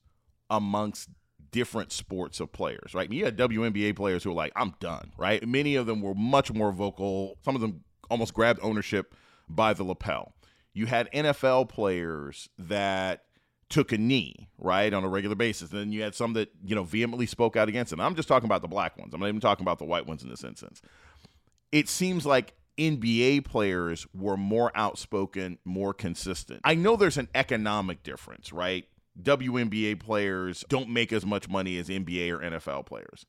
amongst 0.49 1.09
different 1.51 1.91
sports 1.91 2.39
of 2.39 2.51
players, 2.51 2.93
right? 2.93 3.11
You 3.11 3.25
had 3.25 3.37
WNBA 3.37 3.95
players 3.95 4.23
who 4.23 4.29
were 4.29 4.35
like, 4.35 4.51
I'm 4.55 4.73
done, 4.79 5.11
right? 5.17 5.45
Many 5.47 5.75
of 5.75 5.85
them 5.85 6.01
were 6.01 6.13
much 6.13 6.53
more 6.53 6.71
vocal. 6.71 7.37
Some 7.43 7.55
of 7.55 7.61
them 7.61 7.83
almost 8.09 8.33
grabbed 8.33 8.59
ownership 8.61 9.15
by 9.49 9.73
the 9.73 9.83
lapel. 9.83 10.33
You 10.73 10.85
had 10.85 11.11
NFL 11.11 11.69
players 11.69 12.49
that 12.57 13.23
took 13.69 13.91
a 13.91 13.97
knee, 13.97 14.49
right, 14.57 14.93
on 14.93 15.03
a 15.03 15.09
regular 15.09 15.35
basis. 15.35 15.71
And 15.71 15.79
then 15.79 15.91
you 15.91 16.01
had 16.01 16.15
some 16.15 16.33
that, 16.33 16.49
you 16.63 16.75
know, 16.75 16.83
vehemently 16.83 17.25
spoke 17.25 17.55
out 17.55 17.67
against 17.67 17.91
it. 17.91 17.95
And 17.95 18.03
I'm 18.03 18.15
just 18.15 18.27
talking 18.27 18.45
about 18.45 18.61
the 18.61 18.67
black 18.67 18.97
ones. 18.97 19.13
I'm 19.13 19.19
not 19.19 19.27
even 19.27 19.41
talking 19.41 19.63
about 19.63 19.79
the 19.79 19.85
white 19.85 20.05
ones 20.05 20.23
in 20.23 20.29
this 20.29 20.43
instance. 20.43 20.81
It 21.71 21.89
seems 21.89 22.25
like 22.25 22.53
NBA 22.77 23.45
players 23.45 24.05
were 24.13 24.37
more 24.37 24.71
outspoken, 24.75 25.57
more 25.65 25.93
consistent. 25.93 26.61
I 26.63 26.75
know 26.75 26.95
there's 26.95 27.17
an 27.17 27.29
economic 27.33 28.03
difference, 28.03 28.53
right? 28.53 28.85
WNBA 29.21 29.99
players 29.99 30.63
don't 30.69 30.89
make 30.89 31.11
as 31.11 31.25
much 31.25 31.49
money 31.49 31.77
as 31.79 31.89
NBA 31.89 32.31
or 32.31 32.39
NFL 32.39 32.85
players. 32.85 33.25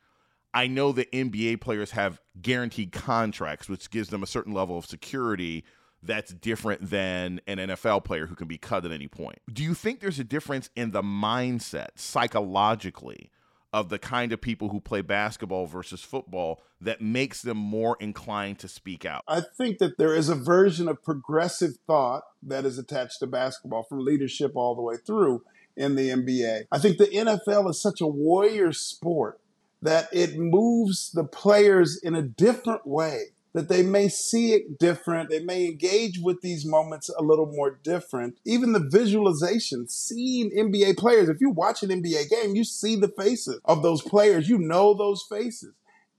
I 0.53 0.67
know 0.67 0.93
that 0.93 1.11
NBA 1.13 1.61
players 1.61 1.93
have 1.93 2.21
guaranteed 2.41 2.93
contracts, 2.93 3.69
which 3.69 3.91
gives 3.91 4.09
them 4.09 4.23
a 4.23 4.27
certain 4.27 4.53
level 4.53 4.79
of 4.79 4.87
security 4.87 5.65
that's 6.03 6.33
different 6.33 6.91
than 6.91 7.41
an 7.47 7.59
NFL 7.59 8.05
player 8.05 8.27
who 8.27 8.35
can 8.35 8.49
be 8.49 8.59
cut 8.59 8.85
at 8.85 8.93
any 8.93 9.09
point. 9.09 9.39
Do 9.53 9.63
you 9.63 9.75
think 9.75 10.01
there's 10.01 10.19
a 10.19 10.25
difference 10.25 10.71
in 10.77 10.93
the 10.93 11.03
mindset 11.03 11.89
psychologically 11.97 13.31
of 13.73 13.89
the 13.89 13.99
kind 13.99 14.33
of 14.33 14.41
people 14.41 14.71
who 14.71 14.81
play 14.81 15.03
basketball 15.03 15.67
versus 15.67 16.01
football 16.01 16.63
that 16.81 17.01
makes 17.01 17.43
them 17.43 17.57
more 17.57 17.97
inclined 18.01 18.59
to 18.61 18.69
speak 18.69 19.05
out? 19.05 19.23
I 19.29 19.41
think 19.41 19.79
that 19.79 19.99
there 19.99 20.15
is 20.15 20.29
a 20.29 20.35
version 20.35 20.89
of 20.89 21.03
progressive 21.03 21.73
thought 21.87 22.23
that 22.43 22.65
is 22.65 22.79
attached 22.79 23.21
to 23.21 23.27
basketball 23.27 23.83
from 23.83 24.05
leadership 24.05 24.53
all 24.55 24.75
the 24.75 24.83
way 24.83 24.97
through 24.97 25.43
in 25.77 25.95
the 25.95 26.11
NBA. 26.11 26.65
I 26.73 26.79
think 26.79 26.99
the 26.99 27.07
NFL 27.07 27.71
is 27.71 27.81
such 27.81 28.01
a 28.01 28.07
warrior 28.07 28.73
sport 28.73 29.41
that 29.81 30.09
it 30.13 30.37
moves 30.37 31.13
the 31.13 31.25
players 31.25 32.01
in 32.03 32.15
a 32.15 32.23
different 32.23 32.87
way 32.87 33.35
that 33.59 33.69
they 33.69 33.83
may 33.83 34.09
see 34.09 34.53
it 34.53 34.79
different. 34.79 35.31
They 35.31 35.43
may 35.43 35.67
engage 35.67 36.21
with 36.21 36.43
these 36.43 36.65
moments 36.65 37.11
a 37.11 37.23
little 37.23 37.47
more 37.47 37.81
different. 37.83 38.39
Even 38.45 38.73
the 38.73 38.89
visualization, 38.89 39.89
seeing 39.89 40.53
NBA 40.53 40.97
players. 40.97 41.29
If 41.29 41.41
you 41.41 41.51
watch 41.51 41.83
an 41.83 41.91
NBA 41.91 42.31
game, 42.31 42.55
you 42.55 42.63
see 42.63 42.95
the 42.95 43.09
faces 43.09 43.61
of 43.65 43.83
those 43.83 44.01
players. 44.01 44.49
You 44.49 44.59
know 44.59 44.95
those 44.95 45.27
faces. 45.29 45.75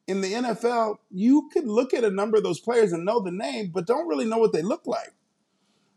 In 0.05 0.19
the 0.19 0.33
NFL, 0.33 0.97
you 1.09 1.49
could 1.53 1.65
look 1.65 1.93
at 1.93 2.03
a 2.03 2.11
number 2.11 2.35
of 2.35 2.43
those 2.43 2.59
players 2.59 2.91
and 2.91 3.05
know 3.05 3.21
the 3.21 3.31
name, 3.31 3.71
but 3.73 3.87
don't 3.87 4.09
really 4.09 4.25
know 4.25 4.39
what 4.39 4.51
they 4.51 4.61
look 4.61 4.85
like. 4.85 5.13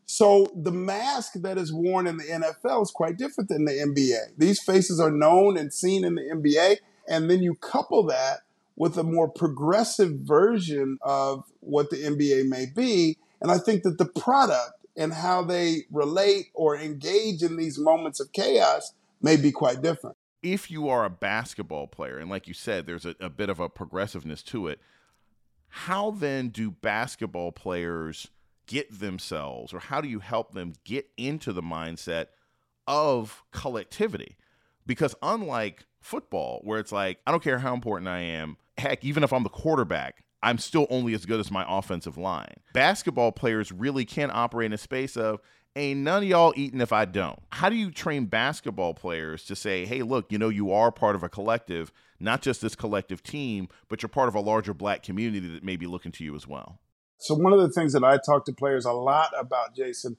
So 0.07 0.47
the 0.55 0.71
mask 0.71 1.33
that 1.37 1.59
is 1.59 1.73
worn 1.73 2.07
in 2.07 2.19
the 2.19 2.25
NFL 2.25 2.83
is 2.83 2.93
quite 2.93 3.17
different 3.17 3.49
than 3.49 3.65
the 3.65 3.73
NBA. 3.73 4.39
These 4.39 4.63
faces 4.63 5.01
are 5.01 5.11
known 5.11 5.57
and 5.57 5.75
seen 5.75 6.05
in 6.05 6.15
the 6.15 6.23
NBA 6.23 6.77
and 7.09 7.29
then 7.29 7.43
you 7.43 7.55
couple 7.55 8.05
that 8.05 8.41
with 8.77 8.97
a 8.97 9.03
more 9.03 9.29
progressive 9.29 10.13
version 10.21 10.99
of 11.03 11.45
what 11.61 11.91
the 11.91 11.97
NBA 11.97 12.49
may 12.49 12.67
be. 12.75 13.19
And 13.41 13.51
I 13.51 13.59
think 13.59 13.83
that 13.83 13.99
the 13.99 14.07
product 14.07 14.87
and 14.97 15.13
how 15.13 15.43
they 15.43 15.85
relate 15.91 16.47
or 16.55 16.77
engage 16.77 17.43
in 17.43 17.57
these 17.57 17.79
moments 17.79 18.21
of 18.21 18.33
chaos 18.33 18.93
may 19.21 19.37
be 19.37 19.53
quite 19.53 19.83
different. 19.83 20.17
If 20.43 20.71
you 20.71 20.89
are 20.89 21.05
a 21.05 21.11
basketball 21.11 21.87
player, 21.87 22.19
and 22.19 22.29
like 22.29 22.49
you 22.49 22.55
said, 22.55 22.87
there's 22.87 23.07
a, 23.07 23.15
a 23.21 23.31
bit 23.31 23.49
of 23.49 23.61
a 23.61 23.69
progressiveness 23.69 24.43
to 24.45 24.67
it, 24.67 24.81
how 25.69 26.11
then 26.11 26.49
do 26.49 26.71
basketball 26.71 27.53
players 27.53 28.29
get 28.67 29.01
themselves, 29.01 29.73
or 29.73 29.79
how 29.79 30.01
do 30.01 30.09
you 30.09 30.19
help 30.19 30.53
them 30.53 30.75
get 30.85 31.09
into 31.17 31.53
the 31.53 31.63
mindset 31.63 32.27
of 32.87 33.43
collectivity? 33.53 34.37
Because 34.85 35.15
unlike 35.23 35.87
football, 36.03 36.61
where 36.65 36.79
it's 36.79 36.93
like, 36.93 37.19
I 37.27 37.31
don't 37.31 37.43
care 37.43 37.59
how 37.59 37.75
important 37.75 38.09
I 38.09 38.21
am, 38.21 38.57
heck, 38.77 39.05
even 39.05 39.25
if 39.25 39.33
I'm 39.33 39.43
the 39.43 39.49
quarterback, 39.49 40.25
I'm 40.43 40.59
still 40.59 40.87
only 40.91 41.15
as 41.15 41.25
good 41.25 41.41
as 41.41 41.51
my 41.51 41.65
offensive 41.69 42.19
line. 42.19 42.55
Basketball 42.75 43.33
players 43.33 43.71
really 43.71 44.05
can 44.05 44.31
operate 44.33 44.67
in 44.67 44.73
a 44.73 44.79
space 44.79 45.17
of, 45.17 45.41
ain't 45.77 46.01
none 46.01 46.25
of 46.25 46.29
y'all 46.29 46.53
eating 46.57 46.81
if 46.81 46.93
I 46.93 47.05
don't. 47.05 47.39
How 47.51 47.69
do 47.69 47.77
you 47.77 47.91
train 47.91 48.27
basketball 48.27 48.95
players 48.95 49.45
to 49.45 49.57
say, 49.57 49.87
hey, 49.87 50.03
look, 50.03 50.33
you 50.33 50.39
know, 50.39 50.49
you 50.49 50.73
are 50.73 50.91
part 50.91 51.15
of 51.15 51.23
a 51.23 51.29
collective, 51.29 51.93
not 52.19 52.43
just 52.43 52.61
this 52.61 52.75
collective 52.75 53.23
team, 53.23 53.69
but 53.89 54.03
you're 54.03 54.09
part 54.09 54.29
of 54.29 54.35
a 54.35 54.41
larger 54.41 54.75
black 54.75 55.03
community 55.03 55.47
that 55.49 55.65
may 55.65 55.77
be 55.77 55.87
looking 55.87 56.13
to 56.13 56.25
you 56.25 56.35
as 56.35 56.47
well? 56.47 56.81
So, 57.19 57.37
one 57.37 57.53
of 57.53 57.61
the 57.61 57.71
things 57.71 57.93
that 57.93 58.03
I 58.03 58.19
talk 58.19 58.45
to 58.47 58.53
players 58.53 58.85
a 58.85 58.93
lot 58.93 59.31
about, 59.39 59.77
Jason, 59.77 60.17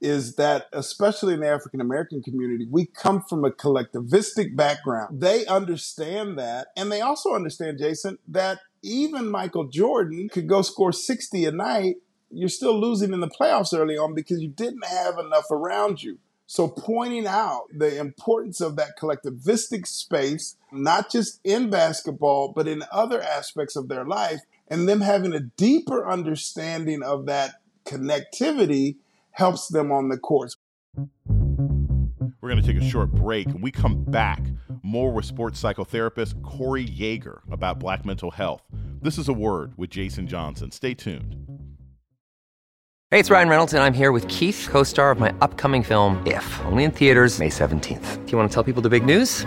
is 0.00 0.36
that, 0.36 0.66
especially 0.72 1.34
in 1.34 1.40
the 1.40 1.48
African 1.48 1.80
American 1.80 2.22
community, 2.22 2.66
we 2.70 2.86
come 2.86 3.22
from 3.22 3.44
a 3.44 3.50
collectivistic 3.50 4.54
background. 4.56 5.20
They 5.20 5.46
understand 5.46 6.38
that. 6.38 6.68
And 6.76 6.92
they 6.92 7.00
also 7.00 7.34
understand, 7.34 7.78
Jason, 7.78 8.18
that 8.28 8.60
even 8.82 9.30
Michael 9.30 9.68
Jordan 9.68 10.28
could 10.28 10.48
go 10.48 10.62
score 10.62 10.92
60 10.92 11.44
a 11.46 11.52
night. 11.52 11.96
You're 12.30 12.48
still 12.48 12.78
losing 12.78 13.12
in 13.12 13.20
the 13.20 13.28
playoffs 13.28 13.76
early 13.76 13.96
on 13.96 14.14
because 14.14 14.40
you 14.40 14.48
didn't 14.48 14.84
have 14.84 15.18
enough 15.18 15.50
around 15.50 16.02
you. 16.02 16.18
So, 16.46 16.68
pointing 16.68 17.26
out 17.26 17.64
the 17.72 17.98
importance 17.98 18.60
of 18.60 18.76
that 18.76 18.98
collectivistic 19.00 19.86
space, 19.86 20.56
not 20.70 21.10
just 21.10 21.40
in 21.42 21.70
basketball, 21.70 22.52
but 22.52 22.68
in 22.68 22.84
other 22.92 23.22
aspects 23.22 23.76
of 23.76 23.88
their 23.88 24.04
life, 24.04 24.40
and 24.68 24.86
them 24.86 25.00
having 25.00 25.32
a 25.32 25.40
deeper 25.40 26.06
understanding 26.06 27.02
of 27.02 27.26
that 27.26 27.54
connectivity 27.86 28.96
helps 29.34 29.68
them 29.68 29.92
on 29.92 30.08
the 30.08 30.16
course. 30.16 30.56
We're 32.40 32.50
going 32.50 32.62
to 32.62 32.66
take 32.66 32.80
a 32.80 32.84
short 32.84 33.10
break. 33.10 33.46
When 33.48 33.60
we 33.60 33.70
come 33.70 34.04
back, 34.04 34.42
more 34.82 35.12
with 35.12 35.24
sports 35.24 35.62
psychotherapist 35.62 36.42
Corey 36.42 36.86
Yeager 36.86 37.40
about 37.50 37.78
black 37.78 38.04
mental 38.04 38.30
health. 38.30 38.62
This 39.00 39.18
is 39.18 39.28
a 39.28 39.32
word 39.32 39.72
with 39.76 39.90
Jason 39.90 40.26
Johnson. 40.26 40.70
Stay 40.70 40.94
tuned. 40.94 41.36
Hey, 43.10 43.20
it's 43.20 43.30
Ryan 43.30 43.48
Reynolds, 43.48 43.72
and 43.74 43.82
I'm 43.82 43.94
here 43.94 44.12
with 44.12 44.26
Keith, 44.28 44.68
co 44.70 44.82
star 44.82 45.10
of 45.10 45.18
my 45.18 45.34
upcoming 45.40 45.82
film, 45.82 46.22
If, 46.26 46.60
only 46.66 46.84
in 46.84 46.90
theaters, 46.90 47.38
May 47.38 47.48
17th. 47.48 48.24
Do 48.26 48.32
you 48.32 48.38
want 48.38 48.50
to 48.50 48.54
tell 48.54 48.64
people 48.64 48.82
the 48.82 48.90
big 48.90 49.06
news? 49.06 49.46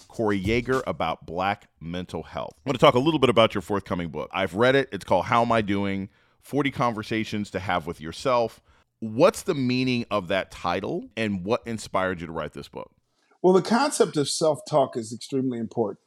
Corey 0.11 0.39
Yeager 0.39 0.83
about 0.85 1.25
black 1.25 1.69
mental 1.79 2.23
health. 2.23 2.53
I 2.65 2.69
want 2.69 2.77
to 2.77 2.85
talk 2.85 2.95
a 2.95 2.99
little 2.99 3.19
bit 3.19 3.29
about 3.29 3.55
your 3.55 3.61
forthcoming 3.61 4.09
book. 4.09 4.29
I've 4.33 4.55
read 4.55 4.75
it. 4.75 4.89
It's 4.91 5.05
called 5.05 5.25
How 5.25 5.41
Am 5.41 5.51
I 5.53 5.61
Doing? 5.61 6.09
40 6.41 6.69
Conversations 6.69 7.49
to 7.51 7.59
Have 7.59 7.87
with 7.87 8.01
Yourself. 8.01 8.61
What's 8.99 9.41
the 9.41 9.55
meaning 9.55 10.05
of 10.11 10.27
that 10.27 10.51
title 10.51 11.09
and 11.15 11.45
what 11.45 11.63
inspired 11.65 12.19
you 12.19 12.27
to 12.27 12.33
write 12.33 12.51
this 12.51 12.67
book? 12.67 12.91
Well, 13.41 13.53
the 13.53 13.61
concept 13.61 14.17
of 14.17 14.27
self 14.29 14.59
talk 14.69 14.97
is 14.97 15.13
extremely 15.13 15.57
important. 15.57 15.99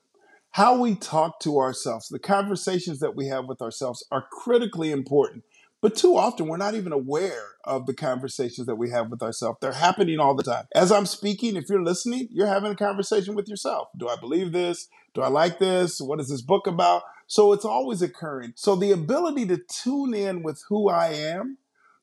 How 0.50 0.78
we 0.78 0.94
talk 0.94 1.40
to 1.40 1.58
ourselves, 1.58 2.08
the 2.08 2.18
conversations 2.18 3.00
that 3.00 3.16
we 3.16 3.26
have 3.28 3.46
with 3.46 3.62
ourselves 3.62 4.06
are 4.12 4.26
critically 4.30 4.92
important 4.92 5.44
but 5.84 5.96
too 5.96 6.16
often, 6.16 6.48
we're 6.48 6.56
not 6.56 6.74
even 6.74 6.92
aware 6.94 7.44
of 7.62 7.84
the 7.84 7.92
conversations 7.92 8.66
that 8.68 8.76
we 8.76 8.88
have 8.88 9.10
with 9.10 9.22
ourselves. 9.22 9.58
They're 9.60 9.74
happening 9.74 10.18
all 10.18 10.34
the 10.34 10.42
time. 10.42 10.64
As 10.74 10.90
I'm 10.90 11.04
speaking, 11.04 11.56
if 11.56 11.68
you're 11.68 11.84
listening, 11.84 12.26
you're 12.30 12.46
having 12.46 12.72
a 12.72 12.74
conversation 12.74 13.34
with 13.34 13.48
yourself. 13.48 13.88
Do 13.94 14.08
I 14.08 14.16
believe 14.16 14.52
this? 14.52 14.88
Do 15.12 15.20
I 15.20 15.28
like 15.28 15.58
this? 15.58 16.00
What 16.00 16.20
is 16.20 16.30
this 16.30 16.40
book 16.40 16.66
about? 16.66 17.02
So 17.26 17.52
it's 17.52 17.66
always 17.66 18.00
occurring. 18.00 18.54
So 18.56 18.76
the 18.76 18.92
ability 18.92 19.44
to 19.48 19.58
tune 19.58 20.14
in 20.14 20.42
with 20.42 20.64
who 20.70 20.88
I 20.88 21.08
am, 21.08 21.58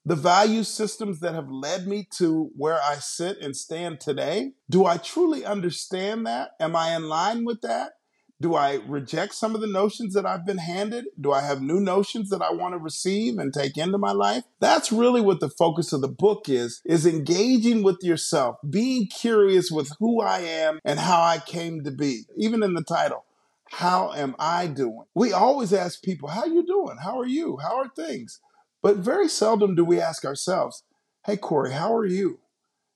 the 0.06 0.16
value 0.16 0.62
systems 0.62 1.20
that 1.22 1.34
have 1.34 1.50
led 1.50 1.88
me 1.88 2.08
to 2.18 2.52
where 2.56 2.80
I 2.84 2.98
sit 2.98 3.40
and 3.42 3.58
stand 3.58 4.00
today, 4.00 4.52
do 4.70 4.86
I 4.86 4.98
truly 4.98 5.44
understand 5.44 6.28
that? 6.28 6.52
Am 6.60 6.76
I 6.76 6.96
in 6.96 7.10
line 7.10 7.46
with 7.46 7.62
that? 7.62 7.94
Do 8.42 8.56
I 8.56 8.80
reject 8.88 9.36
some 9.36 9.54
of 9.54 9.62
the 9.62 9.68
notions 9.68 10.16
that 10.16 10.26
I've 10.26 10.48
been 10.48 10.58
handed? 10.58 11.06
Do 11.20 11.32
I 11.32 11.42
have 11.42 11.62
new 11.62 11.80
notions 11.80 12.32
that 12.32 12.42
I 12.42 12.52
want 12.52 12.74
to 12.74 12.80
receive 12.80 13.38
and 13.38 13.54
take 13.54 13.78
into 13.78 14.00
my 14.00 14.14
life? 14.14 14.46
That's 14.60 14.92
really 14.92 15.22
what 15.22 15.42
the 15.42 15.50
focus 15.50 15.94
of 15.94 16.02
the 16.02 16.08
book 16.08 16.50
is, 16.50 16.82
is 16.84 17.06
engaging 17.06 17.84
with 17.84 18.00
yourself, 18.02 18.58
being 18.68 19.06
curious 19.06 19.70
with 19.70 19.92
who 20.00 20.22
I 20.22 20.40
am 20.40 20.80
and 20.84 21.00
how 21.00 21.22
I 21.22 21.38
came 21.38 21.84
to 21.84 21.92
be. 21.92 22.24
Even 22.36 22.64
in 22.64 22.74
the 22.74 22.84
title, 22.84 23.26
how 23.70 24.12
am 24.14 24.36
I 24.40 24.66
doing? 24.66 25.04
We 25.14 25.32
always 25.32 25.72
ask 25.72 26.02
people, 26.02 26.30
how 26.30 26.46
you 26.46 26.66
doing? 26.66 26.98
How 27.04 27.20
are 27.20 27.28
you? 27.28 27.58
How 27.62 27.78
are 27.78 27.92
things? 27.96 28.40
But 28.82 28.98
very 28.98 29.28
seldom 29.28 29.76
do 29.76 29.86
we 29.86 30.02
ask 30.02 30.26
ourselves, 30.26 30.84
hey 31.28 31.38
Corey, 31.38 31.74
how 31.74 31.96
are 31.96 32.08
you? 32.08 32.40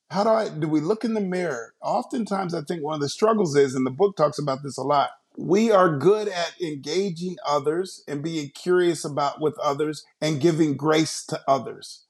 How 0.10 0.24
do 0.24 0.30
I 0.32 0.50
do 0.50 0.68
we 0.68 0.80
look 0.80 1.04
in 1.04 1.14
the 1.14 1.22
mirror? 1.22 1.74
Oftentimes 1.84 2.56
I 2.56 2.62
think 2.62 2.82
one 2.84 2.96
of 2.96 3.02
the 3.02 3.10
struggles 3.10 3.56
is, 3.56 3.76
and 3.76 3.86
the 3.86 3.92
book 3.92 4.16
talks 4.16 4.40
about 4.40 4.64
this 4.64 4.78
a 4.78 4.84
lot, 4.84 5.12
we 5.38 5.72
are 5.72 5.98
good 5.98 6.28
at 6.28 6.54
engaging 6.62 7.38
others 7.46 8.04
and 8.08 8.24
being 8.24 8.50
curious 8.50 9.04
about 9.04 9.42
with 9.42 9.58
others 9.60 10.06
and 10.22 10.42
giving 10.42 10.76
grace 10.76 11.26
to 11.26 11.42
others. 11.48 12.04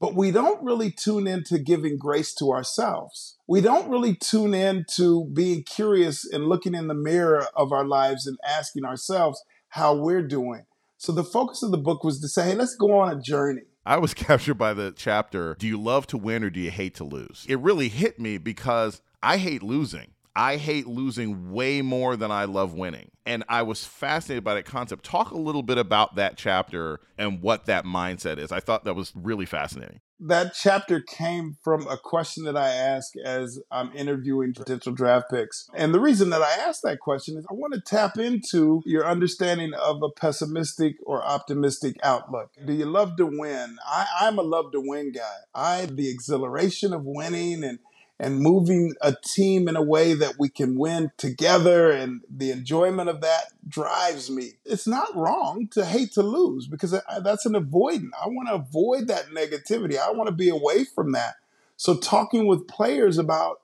But 0.00 0.14
we 0.14 0.30
don't 0.30 0.64
really 0.64 0.90
tune 0.90 1.26
into 1.26 1.58
giving 1.58 1.98
grace 1.98 2.34
to 2.36 2.52
ourselves. 2.52 3.36
We 3.46 3.60
don't 3.60 3.90
really 3.90 4.14
tune 4.14 4.54
in 4.54 4.86
to 4.92 5.26
being 5.26 5.62
curious 5.62 6.24
and 6.24 6.46
looking 6.46 6.74
in 6.74 6.88
the 6.88 6.94
mirror 6.94 7.46
of 7.54 7.70
our 7.70 7.84
lives 7.84 8.26
and 8.26 8.38
asking 8.46 8.86
ourselves 8.86 9.44
how 9.68 9.94
we're 9.94 10.26
doing. 10.26 10.64
So 10.96 11.12
the 11.12 11.24
focus 11.24 11.62
of 11.62 11.70
the 11.70 11.78
book 11.78 12.02
was 12.02 12.20
to 12.20 12.28
say, 12.28 12.50
hey, 12.50 12.54
let's 12.54 12.76
go 12.76 12.98
on 12.98 13.16
a 13.16 13.20
journey. 13.20 13.62
I 13.84 13.98
was 13.98 14.14
captured 14.14 14.54
by 14.54 14.72
the 14.72 14.92
chapter, 14.96 15.54
Do 15.58 15.66
you 15.66 15.80
love 15.80 16.06
to 16.08 16.18
win 16.18 16.44
or 16.44 16.50
do 16.50 16.60
you 16.60 16.70
hate 16.70 16.94
to 16.96 17.04
lose? 17.04 17.44
It 17.46 17.58
really 17.58 17.88
hit 17.88 18.18
me 18.18 18.38
because 18.38 19.02
I 19.22 19.36
hate 19.36 19.62
losing. 19.62 20.12
I 20.34 20.56
hate 20.56 20.86
losing 20.86 21.52
way 21.52 21.82
more 21.82 22.16
than 22.16 22.30
I 22.30 22.44
love 22.44 22.74
winning. 22.74 23.10
And 23.26 23.44
I 23.48 23.62
was 23.62 23.84
fascinated 23.84 24.44
by 24.44 24.54
that 24.54 24.64
concept. 24.64 25.04
Talk 25.04 25.30
a 25.30 25.38
little 25.38 25.62
bit 25.62 25.78
about 25.78 26.16
that 26.16 26.36
chapter 26.36 27.00
and 27.18 27.42
what 27.42 27.66
that 27.66 27.84
mindset 27.84 28.38
is. 28.38 28.50
I 28.50 28.60
thought 28.60 28.84
that 28.84 28.94
was 28.94 29.12
really 29.14 29.46
fascinating. 29.46 30.00
That 30.22 30.52
chapter 30.54 31.00
came 31.00 31.56
from 31.62 31.86
a 31.86 31.96
question 31.96 32.44
that 32.44 32.56
I 32.56 32.68
ask 32.68 33.16
as 33.24 33.58
I'm 33.70 33.90
interviewing 33.96 34.52
potential 34.52 34.92
draft 34.92 35.30
picks. 35.30 35.66
And 35.74 35.94
the 35.94 36.00
reason 36.00 36.28
that 36.30 36.42
I 36.42 36.50
ask 36.68 36.82
that 36.82 37.00
question 37.00 37.38
is 37.38 37.46
I 37.50 37.54
want 37.54 37.72
to 37.72 37.80
tap 37.80 38.18
into 38.18 38.82
your 38.84 39.06
understanding 39.06 39.72
of 39.74 40.02
a 40.02 40.10
pessimistic 40.10 40.96
or 41.06 41.24
optimistic 41.24 41.96
outlook. 42.02 42.50
Do 42.66 42.74
you 42.74 42.84
love 42.84 43.16
to 43.16 43.26
win? 43.26 43.76
I, 43.86 44.06
I'm 44.20 44.38
a 44.38 44.42
love 44.42 44.72
to 44.72 44.82
win 44.84 45.12
guy. 45.12 45.36
I 45.54 45.86
the 45.86 46.10
exhilaration 46.10 46.92
of 46.92 47.02
winning 47.04 47.64
and 47.64 47.78
and 48.20 48.38
moving 48.38 48.92
a 49.00 49.16
team 49.24 49.66
in 49.66 49.76
a 49.76 49.82
way 49.82 50.12
that 50.12 50.34
we 50.38 50.50
can 50.50 50.78
win 50.78 51.10
together 51.16 51.90
and 51.90 52.20
the 52.28 52.50
enjoyment 52.50 53.08
of 53.08 53.22
that 53.22 53.44
drives 53.66 54.30
me. 54.30 54.52
It's 54.66 54.86
not 54.86 55.16
wrong 55.16 55.68
to 55.72 55.86
hate 55.86 56.12
to 56.12 56.22
lose 56.22 56.68
because 56.68 56.94
that's 57.24 57.46
an 57.46 57.54
avoidant. 57.54 58.10
I 58.22 58.28
want 58.28 58.48
to 58.48 58.56
avoid 58.56 59.08
that 59.08 59.30
negativity. 59.30 59.98
I 59.98 60.10
want 60.12 60.28
to 60.28 60.34
be 60.34 60.50
away 60.50 60.84
from 60.84 61.12
that. 61.12 61.36
So 61.78 61.96
talking 61.96 62.46
with 62.46 62.68
players 62.68 63.16
about 63.16 63.62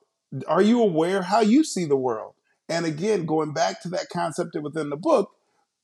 are 0.48 0.62
you 0.62 0.80
aware 0.80 1.20
how 1.20 1.40
you 1.40 1.62
see 1.62 1.84
the 1.84 1.94
world? 1.94 2.32
And 2.66 2.86
again, 2.86 3.26
going 3.26 3.52
back 3.52 3.82
to 3.82 3.90
that 3.90 4.08
concept 4.08 4.56
within 4.60 4.88
the 4.88 4.96
book, 4.96 5.32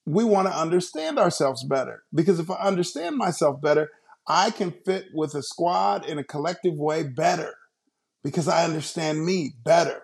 we 0.06 0.24
want 0.24 0.48
to 0.48 0.58
understand 0.58 1.18
ourselves 1.18 1.62
better 1.62 2.04
because 2.14 2.40
if 2.40 2.50
I 2.50 2.54
understand 2.54 3.18
myself 3.18 3.60
better, 3.60 3.90
I 4.26 4.50
can 4.50 4.72
fit 4.86 5.08
with 5.12 5.34
a 5.34 5.42
squad 5.42 6.06
in 6.06 6.18
a 6.18 6.24
collective 6.24 6.74
way 6.74 7.02
better 7.02 7.54
because 8.22 8.48
I 8.48 8.64
understand 8.64 9.24
me 9.24 9.54
better. 9.64 10.02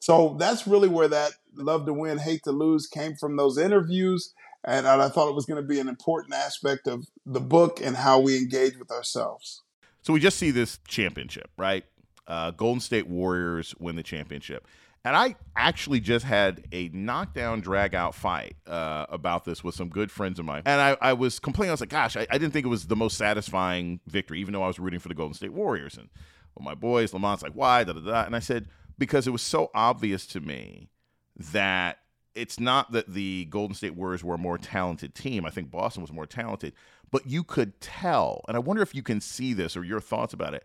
So 0.00 0.36
that's 0.38 0.66
really 0.66 0.88
where 0.88 1.08
that 1.08 1.32
love 1.54 1.86
to 1.86 1.92
win, 1.92 2.18
hate 2.18 2.42
to 2.44 2.52
lose 2.52 2.86
came 2.86 3.16
from 3.16 3.36
those 3.36 3.56
interviews. 3.58 4.34
And 4.64 4.86
I 4.86 5.08
thought 5.08 5.28
it 5.28 5.34
was 5.34 5.46
going 5.46 5.62
to 5.62 5.66
be 5.66 5.78
an 5.78 5.88
important 5.88 6.34
aspect 6.34 6.86
of 6.86 7.06
the 7.26 7.40
book 7.40 7.80
and 7.82 7.96
how 7.96 8.18
we 8.18 8.36
engage 8.36 8.78
with 8.78 8.90
ourselves. 8.90 9.62
So 10.02 10.12
we 10.12 10.20
just 10.20 10.38
see 10.38 10.50
this 10.50 10.78
championship, 10.86 11.50
right? 11.56 11.84
Uh, 12.26 12.50
Golden 12.50 12.80
State 12.80 13.06
Warriors 13.06 13.74
win 13.78 13.96
the 13.96 14.02
championship. 14.02 14.66
And 15.06 15.14
I 15.14 15.36
actually 15.54 16.00
just 16.00 16.24
had 16.24 16.64
a 16.72 16.88
knockdown, 16.88 17.60
drag 17.60 17.94
out 17.94 18.14
fight 18.14 18.56
uh, 18.66 19.04
about 19.10 19.44
this 19.44 19.62
with 19.62 19.74
some 19.74 19.90
good 19.90 20.10
friends 20.10 20.38
of 20.38 20.46
mine. 20.46 20.62
And 20.64 20.80
I, 20.80 20.96
I 21.00 21.12
was 21.12 21.38
complaining. 21.38 21.70
I 21.70 21.74
was 21.74 21.80
like, 21.80 21.90
gosh, 21.90 22.16
I, 22.16 22.26
I, 22.30 22.38
didn't 22.38 22.54
think 22.54 22.64
it 22.64 22.70
was 22.70 22.86
the 22.86 22.96
most 22.96 23.18
satisfying 23.18 24.00
victory, 24.06 24.40
even 24.40 24.54
though 24.54 24.62
I 24.62 24.66
was 24.66 24.78
rooting 24.78 25.00
for 25.00 25.08
the 25.08 25.14
Golden 25.14 25.34
State 25.34 25.52
Warriors. 25.52 25.98
And 25.98 26.08
well, 26.56 26.64
my 26.64 26.74
boys, 26.74 27.12
Lamont's 27.12 27.42
like, 27.42 27.52
why? 27.52 27.84
Da, 27.84 27.92
da, 27.92 28.00
da. 28.00 28.24
And 28.24 28.36
I 28.36 28.40
said, 28.40 28.68
because 28.98 29.26
it 29.26 29.30
was 29.30 29.42
so 29.42 29.70
obvious 29.74 30.26
to 30.28 30.40
me 30.40 30.90
that 31.36 31.98
it's 32.34 32.60
not 32.60 32.92
that 32.92 33.12
the 33.12 33.46
Golden 33.46 33.74
State 33.74 33.94
Warriors 33.94 34.24
were 34.24 34.34
a 34.34 34.38
more 34.38 34.58
talented 34.58 35.14
team. 35.14 35.44
I 35.44 35.50
think 35.50 35.70
Boston 35.70 36.02
was 36.02 36.12
more 36.12 36.26
talented, 36.26 36.72
but 37.10 37.26
you 37.26 37.44
could 37.44 37.80
tell. 37.80 38.44
And 38.48 38.56
I 38.56 38.60
wonder 38.60 38.82
if 38.82 38.94
you 38.94 39.02
can 39.02 39.20
see 39.20 39.52
this 39.52 39.76
or 39.76 39.84
your 39.84 40.00
thoughts 40.00 40.32
about 40.32 40.54
it. 40.54 40.64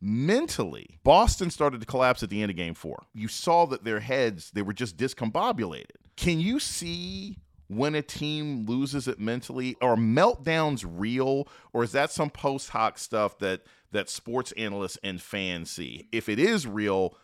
Mentally, 0.00 0.98
Boston 1.04 1.48
started 1.50 1.80
to 1.80 1.86
collapse 1.86 2.22
at 2.22 2.30
the 2.30 2.42
end 2.42 2.50
of 2.50 2.56
game 2.56 2.74
four. 2.74 3.04
You 3.14 3.28
saw 3.28 3.66
that 3.66 3.84
their 3.84 4.00
heads, 4.00 4.50
they 4.50 4.62
were 4.62 4.72
just 4.72 4.96
discombobulated. 4.96 5.96
Can 6.16 6.40
you 6.40 6.58
see 6.58 7.38
when 7.68 7.94
a 7.94 8.02
team 8.02 8.66
loses 8.66 9.06
it 9.06 9.20
mentally? 9.20 9.76
Are 9.80 9.94
meltdowns 9.94 10.84
real, 10.86 11.46
or 11.72 11.84
is 11.84 11.92
that 11.92 12.10
some 12.10 12.30
post 12.30 12.70
hoc 12.70 12.98
stuff 12.98 13.38
that 13.38 13.62
that 13.92 14.10
sports 14.10 14.52
analysts 14.52 14.98
and 15.02 15.20
fans 15.20 15.70
see? 15.70 16.08
If 16.12 16.28
it 16.28 16.38
is 16.38 16.66
real, 16.66 17.16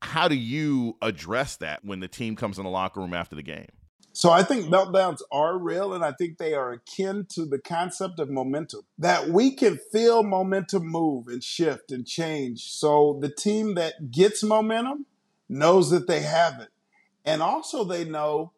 how 0.00 0.28
do 0.28 0.34
you 0.34 0.96
address 1.02 1.56
that 1.56 1.84
when 1.84 2.00
the 2.00 2.08
team 2.08 2.36
comes 2.36 2.58
in 2.58 2.64
the 2.64 2.70
locker 2.70 3.00
room 3.00 3.14
after 3.14 3.36
the 3.36 3.42
game? 3.42 3.68
So 4.14 4.30
I 4.30 4.42
think 4.42 4.66
meltdowns 4.66 5.22
are 5.30 5.58
real, 5.58 5.94
and 5.94 6.04
I 6.04 6.12
think 6.12 6.36
they 6.36 6.52
are 6.52 6.72
akin 6.72 7.26
to 7.30 7.46
the 7.46 7.58
concept 7.58 8.20
of 8.20 8.28
momentum. 8.28 8.82
That 8.98 9.28
we 9.28 9.52
can 9.52 9.78
feel 9.90 10.22
momentum 10.22 10.86
move 10.86 11.28
and 11.28 11.42
shift 11.42 11.90
and 11.90 12.06
change. 12.06 12.70
So 12.72 13.18
the 13.22 13.30
team 13.30 13.74
that 13.76 14.10
gets 14.10 14.42
momentum 14.42 15.06
knows 15.48 15.90
that 15.90 16.06
they 16.06 16.20
have 16.20 16.60
it. 16.60 16.68
And 17.24 17.40
also 17.40 17.84
they 17.84 18.04
know 18.04 18.52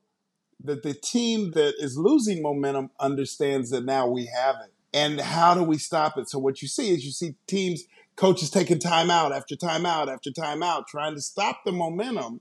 that 0.62 0.82
the 0.82 0.94
team 0.94 1.52
that 1.52 1.74
is 1.78 1.96
losing 1.96 2.42
momentum 2.42 2.90
understands 2.98 3.70
that 3.70 3.84
now 3.84 4.08
we 4.08 4.26
have 4.26 4.56
it. 4.64 4.72
And 4.94 5.20
how 5.20 5.54
do 5.54 5.64
we 5.64 5.76
stop 5.76 6.16
it? 6.16 6.28
So 6.30 6.38
what 6.38 6.62
you 6.62 6.68
see 6.68 6.94
is 6.94 7.04
you 7.04 7.10
see 7.10 7.34
teams, 7.48 7.82
coaches 8.14 8.48
taking 8.48 8.78
time 8.78 9.10
out 9.10 9.32
after 9.32 9.56
time 9.56 9.84
out 9.84 10.08
after 10.08 10.30
time 10.30 10.62
out, 10.62 10.86
trying 10.86 11.16
to 11.16 11.20
stop 11.20 11.64
the 11.64 11.72
momentum. 11.72 12.40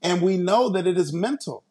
And 0.00 0.22
we 0.22 0.36
know 0.36 0.68
that 0.68 0.86
it 0.86 0.96
is 0.96 1.12
mental. 1.12 1.64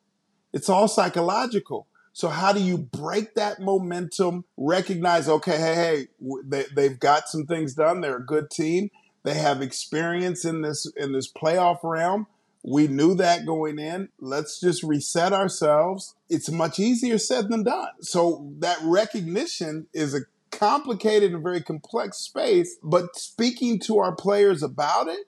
It's 0.52 0.68
all 0.68 0.90
psychological. 0.90 1.88
So 2.12 2.28
how 2.28 2.52
do 2.52 2.60
you 2.60 2.78
break 2.78 3.36
that 3.36 3.62
momentum? 3.62 4.44
Recognize, 4.58 5.30
okay, 5.30 5.58
hey, 5.58 5.76
hey, 5.76 6.08
they, 6.44 6.66
they've 6.76 7.00
got 7.00 7.30
some 7.30 7.46
things 7.46 7.74
done. 7.74 8.02
They're 8.02 8.18
a 8.18 8.26
good 8.26 8.50
team. 8.50 8.90
They 9.24 9.36
have 9.36 9.62
experience 9.62 10.44
in 10.44 10.62
this 10.62 10.92
in 10.98 11.14
this 11.14 11.32
playoff 11.32 11.80
realm. 11.84 12.28
We 12.64 12.88
knew 12.88 13.16
that 13.16 13.46
going 13.46 13.80
in. 13.80 14.10
Let's 14.20 14.60
just 14.60 14.84
reset 14.84 15.34
ourselves. 15.34 16.16
It's 16.30 16.52
much 16.52 16.80
easier 16.80 17.18
said 17.18 17.50
than 17.50 17.64
done. 17.64 17.90
So 18.02 18.52
that 18.60 18.78
recognition 18.84 19.88
is 19.94 20.14
a 20.14 20.22
complicated 20.52 21.34
and 21.34 21.44
very 21.44 21.62
complex 21.62 22.18
space, 22.18 22.78
but 22.84 23.16
speaking 23.16 23.80
to 23.82 24.00
our 24.00 24.16
players 24.16 24.64
about 24.64 25.08
it, 25.08 25.28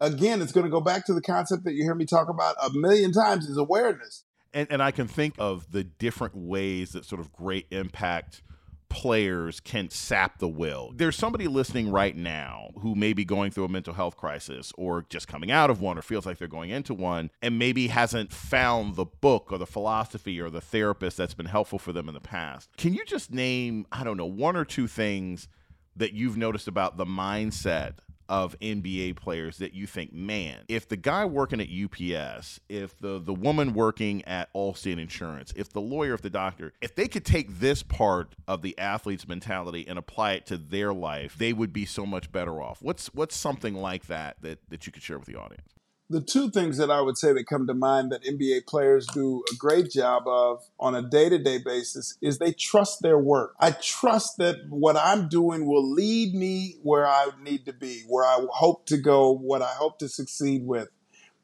again, 0.00 0.42
it's 0.42 0.52
going 0.52 0.66
to 0.66 0.70
go 0.70 0.80
back 0.80 1.06
to 1.06 1.14
the 1.14 1.22
concept 1.22 1.64
that 1.64 1.74
you 1.74 1.82
hear 1.82 1.94
me 1.94 2.04
talk 2.04 2.28
about 2.28 2.56
a 2.62 2.70
million 2.72 3.12
times 3.12 3.48
is 3.48 3.56
awareness 3.56 4.24
and, 4.56 4.68
and 4.70 4.82
I 4.82 4.90
can 4.90 5.06
think 5.06 5.34
of 5.38 5.70
the 5.70 5.84
different 5.84 6.34
ways 6.34 6.92
that 6.92 7.04
sort 7.04 7.20
of 7.20 7.30
great 7.30 7.66
impact 7.70 8.40
players 8.88 9.60
can 9.60 9.90
sap 9.90 10.38
the 10.38 10.48
will. 10.48 10.92
There's 10.94 11.16
somebody 11.16 11.48
listening 11.48 11.90
right 11.90 12.16
now 12.16 12.70
who 12.80 12.94
may 12.94 13.12
be 13.12 13.24
going 13.24 13.50
through 13.50 13.64
a 13.64 13.68
mental 13.68 13.94
health 13.94 14.16
crisis 14.16 14.72
or 14.76 15.04
just 15.08 15.28
coming 15.28 15.50
out 15.50 15.70
of 15.70 15.80
one 15.80 15.98
or 15.98 16.02
feels 16.02 16.26
like 16.26 16.38
they're 16.38 16.48
going 16.48 16.70
into 16.70 16.94
one 16.94 17.30
and 17.42 17.58
maybe 17.58 17.88
hasn't 17.88 18.32
found 18.32 18.96
the 18.96 19.04
book 19.04 19.48
or 19.50 19.58
the 19.58 19.66
philosophy 19.66 20.40
or 20.40 20.50
the 20.50 20.60
therapist 20.60 21.16
that's 21.16 21.34
been 21.34 21.46
helpful 21.46 21.78
for 21.78 21.92
them 21.92 22.08
in 22.08 22.14
the 22.14 22.20
past. 22.20 22.70
Can 22.76 22.94
you 22.94 23.04
just 23.04 23.32
name, 23.32 23.86
I 23.92 24.04
don't 24.04 24.16
know, 24.16 24.26
one 24.26 24.56
or 24.56 24.64
two 24.64 24.86
things 24.86 25.48
that 25.96 26.12
you've 26.12 26.36
noticed 26.36 26.68
about 26.68 26.96
the 26.96 27.06
mindset 27.06 27.94
of 28.28 28.58
NBA 28.60 29.16
players 29.16 29.58
that 29.58 29.74
you 29.74 29.86
think, 29.86 30.12
man, 30.12 30.64
if 30.68 30.88
the 30.88 30.96
guy 30.96 31.24
working 31.24 31.60
at 31.60 31.68
UPS, 31.68 32.60
if 32.68 32.98
the 32.98 33.20
the 33.20 33.34
woman 33.34 33.74
working 33.74 34.24
at 34.24 34.52
Allstate 34.52 35.00
Insurance, 35.00 35.52
if 35.56 35.70
the 35.70 35.80
lawyer, 35.80 36.14
if 36.14 36.22
the 36.22 36.30
doctor, 36.30 36.72
if 36.80 36.94
they 36.94 37.08
could 37.08 37.24
take 37.24 37.58
this 37.58 37.82
part 37.82 38.34
of 38.48 38.62
the 38.62 38.76
athlete's 38.78 39.28
mentality 39.28 39.86
and 39.86 39.98
apply 39.98 40.32
it 40.32 40.46
to 40.46 40.58
their 40.58 40.92
life, 40.92 41.36
they 41.38 41.52
would 41.52 41.72
be 41.72 41.84
so 41.84 42.06
much 42.06 42.32
better 42.32 42.60
off. 42.60 42.82
What's 42.82 43.06
what's 43.14 43.36
something 43.36 43.74
like 43.74 44.06
that 44.06 44.36
that 44.42 44.58
that 44.70 44.86
you 44.86 44.92
could 44.92 45.02
share 45.02 45.18
with 45.18 45.28
the 45.28 45.36
audience? 45.36 45.75
The 46.08 46.20
two 46.20 46.50
things 46.50 46.78
that 46.78 46.90
I 46.90 47.00
would 47.00 47.18
say 47.18 47.32
that 47.32 47.46
come 47.46 47.66
to 47.66 47.74
mind 47.74 48.12
that 48.12 48.22
NBA 48.22 48.66
players 48.66 49.06
do 49.06 49.42
a 49.52 49.56
great 49.56 49.90
job 49.90 50.22
of 50.26 50.64
on 50.78 50.94
a 50.94 51.02
day 51.02 51.28
to 51.28 51.38
day 51.38 51.58
basis 51.58 52.16
is 52.22 52.38
they 52.38 52.52
trust 52.52 53.02
their 53.02 53.18
work. 53.18 53.54
I 53.58 53.72
trust 53.72 54.38
that 54.38 54.56
what 54.68 54.96
I'm 54.96 55.28
doing 55.28 55.66
will 55.66 55.88
lead 55.88 56.34
me 56.34 56.76
where 56.82 57.06
I 57.06 57.28
need 57.42 57.66
to 57.66 57.72
be, 57.72 58.04
where 58.08 58.24
I 58.24 58.38
hope 58.50 58.86
to 58.86 58.96
go, 58.96 59.32
what 59.32 59.62
I 59.62 59.72
hope 59.72 59.98
to 59.98 60.08
succeed 60.08 60.64
with. 60.64 60.88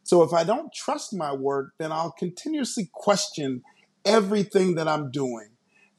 So 0.05 0.23
if 0.23 0.33
I 0.33 0.45
don't 0.45 0.73
trust 0.73 1.13
my 1.13 1.33
work, 1.33 1.75
then 1.79 1.91
I'll 1.91 2.13
continuously 2.13 2.89
question 2.93 3.63
everything 4.05 4.77
that 4.77 4.87
I'm 4.87 5.11
doing. 5.11 5.51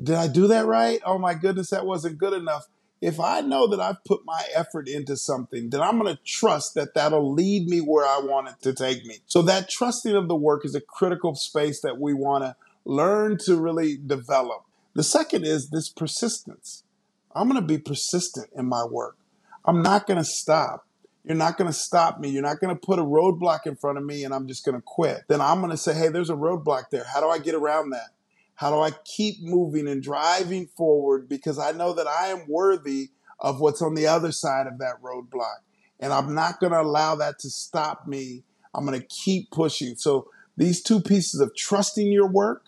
Did 0.02 0.16
I 0.16 0.28
do 0.28 0.48
that 0.48 0.66
right? 0.66 1.02
Oh 1.06 1.18
my 1.18 1.34
goodness, 1.34 1.70
that 1.70 1.86
wasn't 1.86 2.18
good 2.18 2.34
enough 2.34 2.68
if 3.04 3.20
I 3.20 3.42
know 3.42 3.68
that 3.68 3.82
I've 3.82 4.02
put 4.06 4.22
my 4.24 4.46
effort 4.56 4.88
into 4.88 5.18
something, 5.18 5.70
then 5.70 5.82
I'm 5.82 6.00
going 6.00 6.16
to 6.16 6.22
trust 6.24 6.74
that 6.76 6.94
that'll 6.94 7.34
lead 7.34 7.68
me 7.68 7.80
where 7.80 8.06
I 8.06 8.22
want 8.24 8.48
it 8.48 8.62
to 8.62 8.74
take 8.74 9.06
me. 9.06 9.18
So 9.28 9.42
that 9.42 9.70
trusting 9.70 10.16
of 10.16 10.30
the 10.30 10.38
work 10.38 10.64
is 10.64 10.74
a 10.74 10.80
critical 10.80 11.36
space 11.36 11.82
that 11.82 12.00
we 12.00 12.14
want 12.14 12.46
to 12.46 12.56
learn 12.86 13.38
to 13.40 13.58
really 13.58 13.98
develop. 13.98 14.64
The 14.94 15.04
second 15.04 15.46
is 15.46 15.70
this 15.70 15.90
persistence. 15.90 16.86
I'm 17.36 17.50
going 17.50 17.60
to 17.60 17.68
be 17.68 17.78
persistent 17.78 18.50
in 18.56 18.68
my 18.68 18.86
work. 18.86 19.18
I'm 19.66 19.82
not 19.82 20.08
going 20.08 20.20
to 20.20 20.24
stop. 20.24 20.88
You're 21.26 21.36
not 21.36 21.58
going 21.58 21.70
to 21.70 21.78
stop 21.78 22.22
me. 22.22 22.30
You're 22.30 22.42
not 22.42 22.62
going 22.62 22.74
to 22.74 22.80
put 22.80 23.00
a 23.00 23.04
roadblock 23.04 23.66
in 23.66 23.76
front 23.76 23.98
of 23.98 24.06
me 24.06 24.24
and 24.24 24.34
I'm 24.34 24.48
just 24.48 24.64
going 24.64 24.76
to 24.76 24.82
quit. 24.82 25.24
Then 25.28 25.42
I'm 25.42 25.60
going 25.60 25.72
to 25.72 25.78
say, 25.78 25.94
hey, 25.94 26.08
there's 26.08 26.30
a 26.30 26.36
roadblock 26.36 26.90
there. 26.90 27.04
How 27.04 27.20
do 27.20 27.28
I 27.28 27.40
get 27.40 27.54
around 27.54 27.90
that? 27.90 28.12
How 28.56 28.70
do 28.70 28.80
I 28.80 28.92
keep 29.06 29.42
moving 29.42 29.88
and 29.88 30.02
driving 30.02 30.68
forward 30.68 31.28
because 31.28 31.58
I 31.58 31.72
know 31.72 31.94
that 31.94 32.08
I 32.08 32.28
am 32.28 32.48
worthy 32.48 33.10
of 33.40 33.60
what's 33.60 33.82
on 33.82 33.94
the 33.94 34.08
other 34.08 34.32
side 34.32 34.68
of 34.68 34.80
that 34.80 35.02
roadblock. 35.02 35.60
And 36.00 36.14
I'm 36.14 36.34
not 36.34 36.60
going 36.60 36.72
to 36.72 36.82
allow 36.82 37.16
that 37.16 37.40
to 37.40 37.50
stop 37.50 38.08
me. 38.08 38.44
I'm 38.74 38.86
going 38.86 39.00
to 39.00 39.06
keep 39.08 39.52
pushing. 39.52 39.96
So 39.96 40.28
these 40.58 40.82
two 40.82 41.02
pieces 41.02 41.40
of 41.40 41.56
trusting 41.56 42.12
your 42.12 42.28
work 42.28 42.64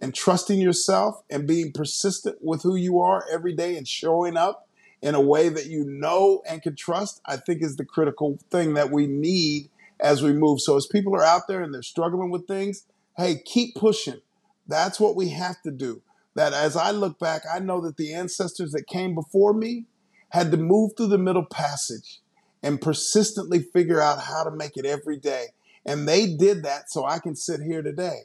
and 0.00 0.14
trusting 0.14 0.60
yourself 0.60 1.22
and 1.30 1.46
being 1.46 1.72
persistent 1.72 2.38
with 2.40 2.62
who 2.62 2.76
you 2.76 3.00
are 3.00 3.24
every 3.30 3.52
day 3.52 3.76
and 3.76 3.86
showing 3.86 4.36
up 4.36 4.68
in 5.02 5.14
a 5.14 5.20
way 5.20 5.48
that 5.48 5.66
you 5.66 5.84
know 5.84 6.42
and 6.48 6.62
can 6.62 6.74
trust, 6.74 7.20
I 7.24 7.36
think 7.36 7.62
is 7.62 7.76
the 7.76 7.84
critical 7.84 8.38
thing 8.50 8.74
that 8.74 8.90
we 8.90 9.06
need 9.06 9.70
as 10.00 10.22
we 10.22 10.32
move. 10.32 10.60
So 10.60 10.76
as 10.76 10.86
people 10.86 11.14
are 11.14 11.24
out 11.24 11.48
there 11.48 11.62
and 11.62 11.72
they're 11.72 11.82
struggling 11.82 12.30
with 12.30 12.46
things, 12.46 12.84
hey, 13.16 13.40
keep 13.44 13.74
pushing. 13.74 14.20
That's 14.68 15.00
what 15.00 15.16
we 15.16 15.30
have 15.30 15.60
to 15.62 15.70
do. 15.70 16.02
That 16.34 16.52
as 16.52 16.76
I 16.76 16.92
look 16.92 17.18
back, 17.18 17.42
I 17.52 17.58
know 17.58 17.80
that 17.80 17.96
the 17.96 18.14
ancestors 18.14 18.72
that 18.72 18.86
came 18.86 19.14
before 19.14 19.54
me 19.54 19.86
had 20.28 20.50
to 20.52 20.56
move 20.56 20.92
through 20.96 21.08
the 21.08 21.18
middle 21.18 21.46
passage 21.46 22.20
and 22.62 22.80
persistently 22.80 23.60
figure 23.60 24.00
out 24.00 24.20
how 24.20 24.44
to 24.44 24.50
make 24.50 24.76
it 24.76 24.84
every 24.84 25.16
day. 25.16 25.46
And 25.86 26.06
they 26.06 26.34
did 26.34 26.62
that 26.64 26.90
so 26.90 27.04
I 27.04 27.18
can 27.18 27.34
sit 27.34 27.60
here 27.60 27.82
today. 27.82 28.22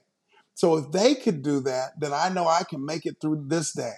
So 0.53 0.77
if 0.77 0.91
they 0.91 1.15
could 1.15 1.41
do 1.41 1.61
that, 1.61 1.99
then 1.99 2.13
I 2.13 2.29
know 2.29 2.47
I 2.47 2.63
can 2.69 2.85
make 2.85 3.05
it 3.05 3.17
through 3.21 3.45
this 3.47 3.71
day. 3.73 3.93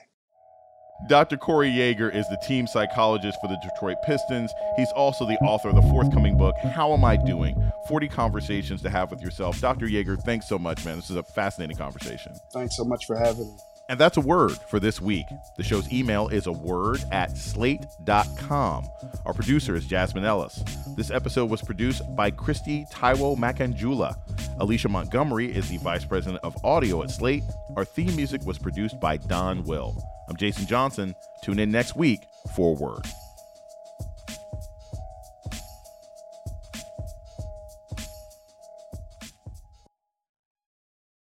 Dr. 1.07 1.37
Corey 1.37 1.69
Yeager 1.69 2.13
is 2.13 2.27
the 2.29 2.37
team 2.37 2.65
psychologist 2.65 3.37
for 3.41 3.47
the 3.47 3.57
Detroit 3.57 3.97
Pistons. 4.03 4.51
He's 4.77 4.91
also 4.93 5.25
the 5.25 5.37
author 5.39 5.69
of 5.69 5.75
the 5.75 5.81
forthcoming 5.83 6.37
book, 6.37 6.55
How 6.57 6.93
Am 6.93 7.03
I 7.03 7.15
Doing? 7.17 7.71
40 7.87 8.07
Conversations 8.07 8.81
to 8.81 8.89
Have 8.89 9.11
with 9.11 9.21
Yourself. 9.21 9.59
Dr. 9.59 9.87
Yeager, 9.87 10.19
thanks 10.19 10.47
so 10.47 10.57
much, 10.57 10.83
man. 10.85 10.95
This 10.95 11.09
is 11.09 11.17
a 11.17 11.23
fascinating 11.23 11.77
conversation. 11.77 12.33
Thanks 12.51 12.77
so 12.77 12.85
much 12.85 13.05
for 13.05 13.17
having 13.17 13.45
me. 13.45 13.57
And 13.87 13.99
that's 13.99 14.17
a 14.17 14.21
word 14.21 14.53
for 14.53 14.79
this 14.79 14.99
week. 14.99 15.25
The 15.57 15.63
show's 15.63 15.91
email 15.93 16.27
is 16.29 16.47
a 16.47 16.51
word 16.51 17.03
at 17.11 17.37
slate.com. 17.37 18.89
Our 19.25 19.33
producer 19.33 19.75
is 19.75 19.85
Jasmine 19.85 20.25
Ellis. 20.25 20.63
This 20.95 21.11
episode 21.11 21.49
was 21.51 21.61
produced 21.61 22.01
by 22.15 22.31
Kristie 22.31 22.89
Taiwo 22.91 23.37
Makanjuola. 23.37 24.17
Alicia 24.59 24.89
Montgomery 24.89 25.53
is 25.53 25.69
the 25.69 25.77
vice 25.77 26.05
president 26.05 26.43
of 26.43 26.55
audio 26.65 27.03
at 27.03 27.11
Slate. 27.11 27.43
Our 27.75 27.85
theme 27.85 28.15
music 28.15 28.43
was 28.45 28.57
produced 28.57 28.99
by 28.99 29.17
Don 29.17 29.63
Will. 29.65 29.95
I'm 30.27 30.35
Jason 30.35 30.65
Johnson. 30.65 31.15
Tune 31.43 31.59
in 31.59 31.71
next 31.71 31.95
week 31.95 32.21
for 32.55 32.75
word. 32.75 33.05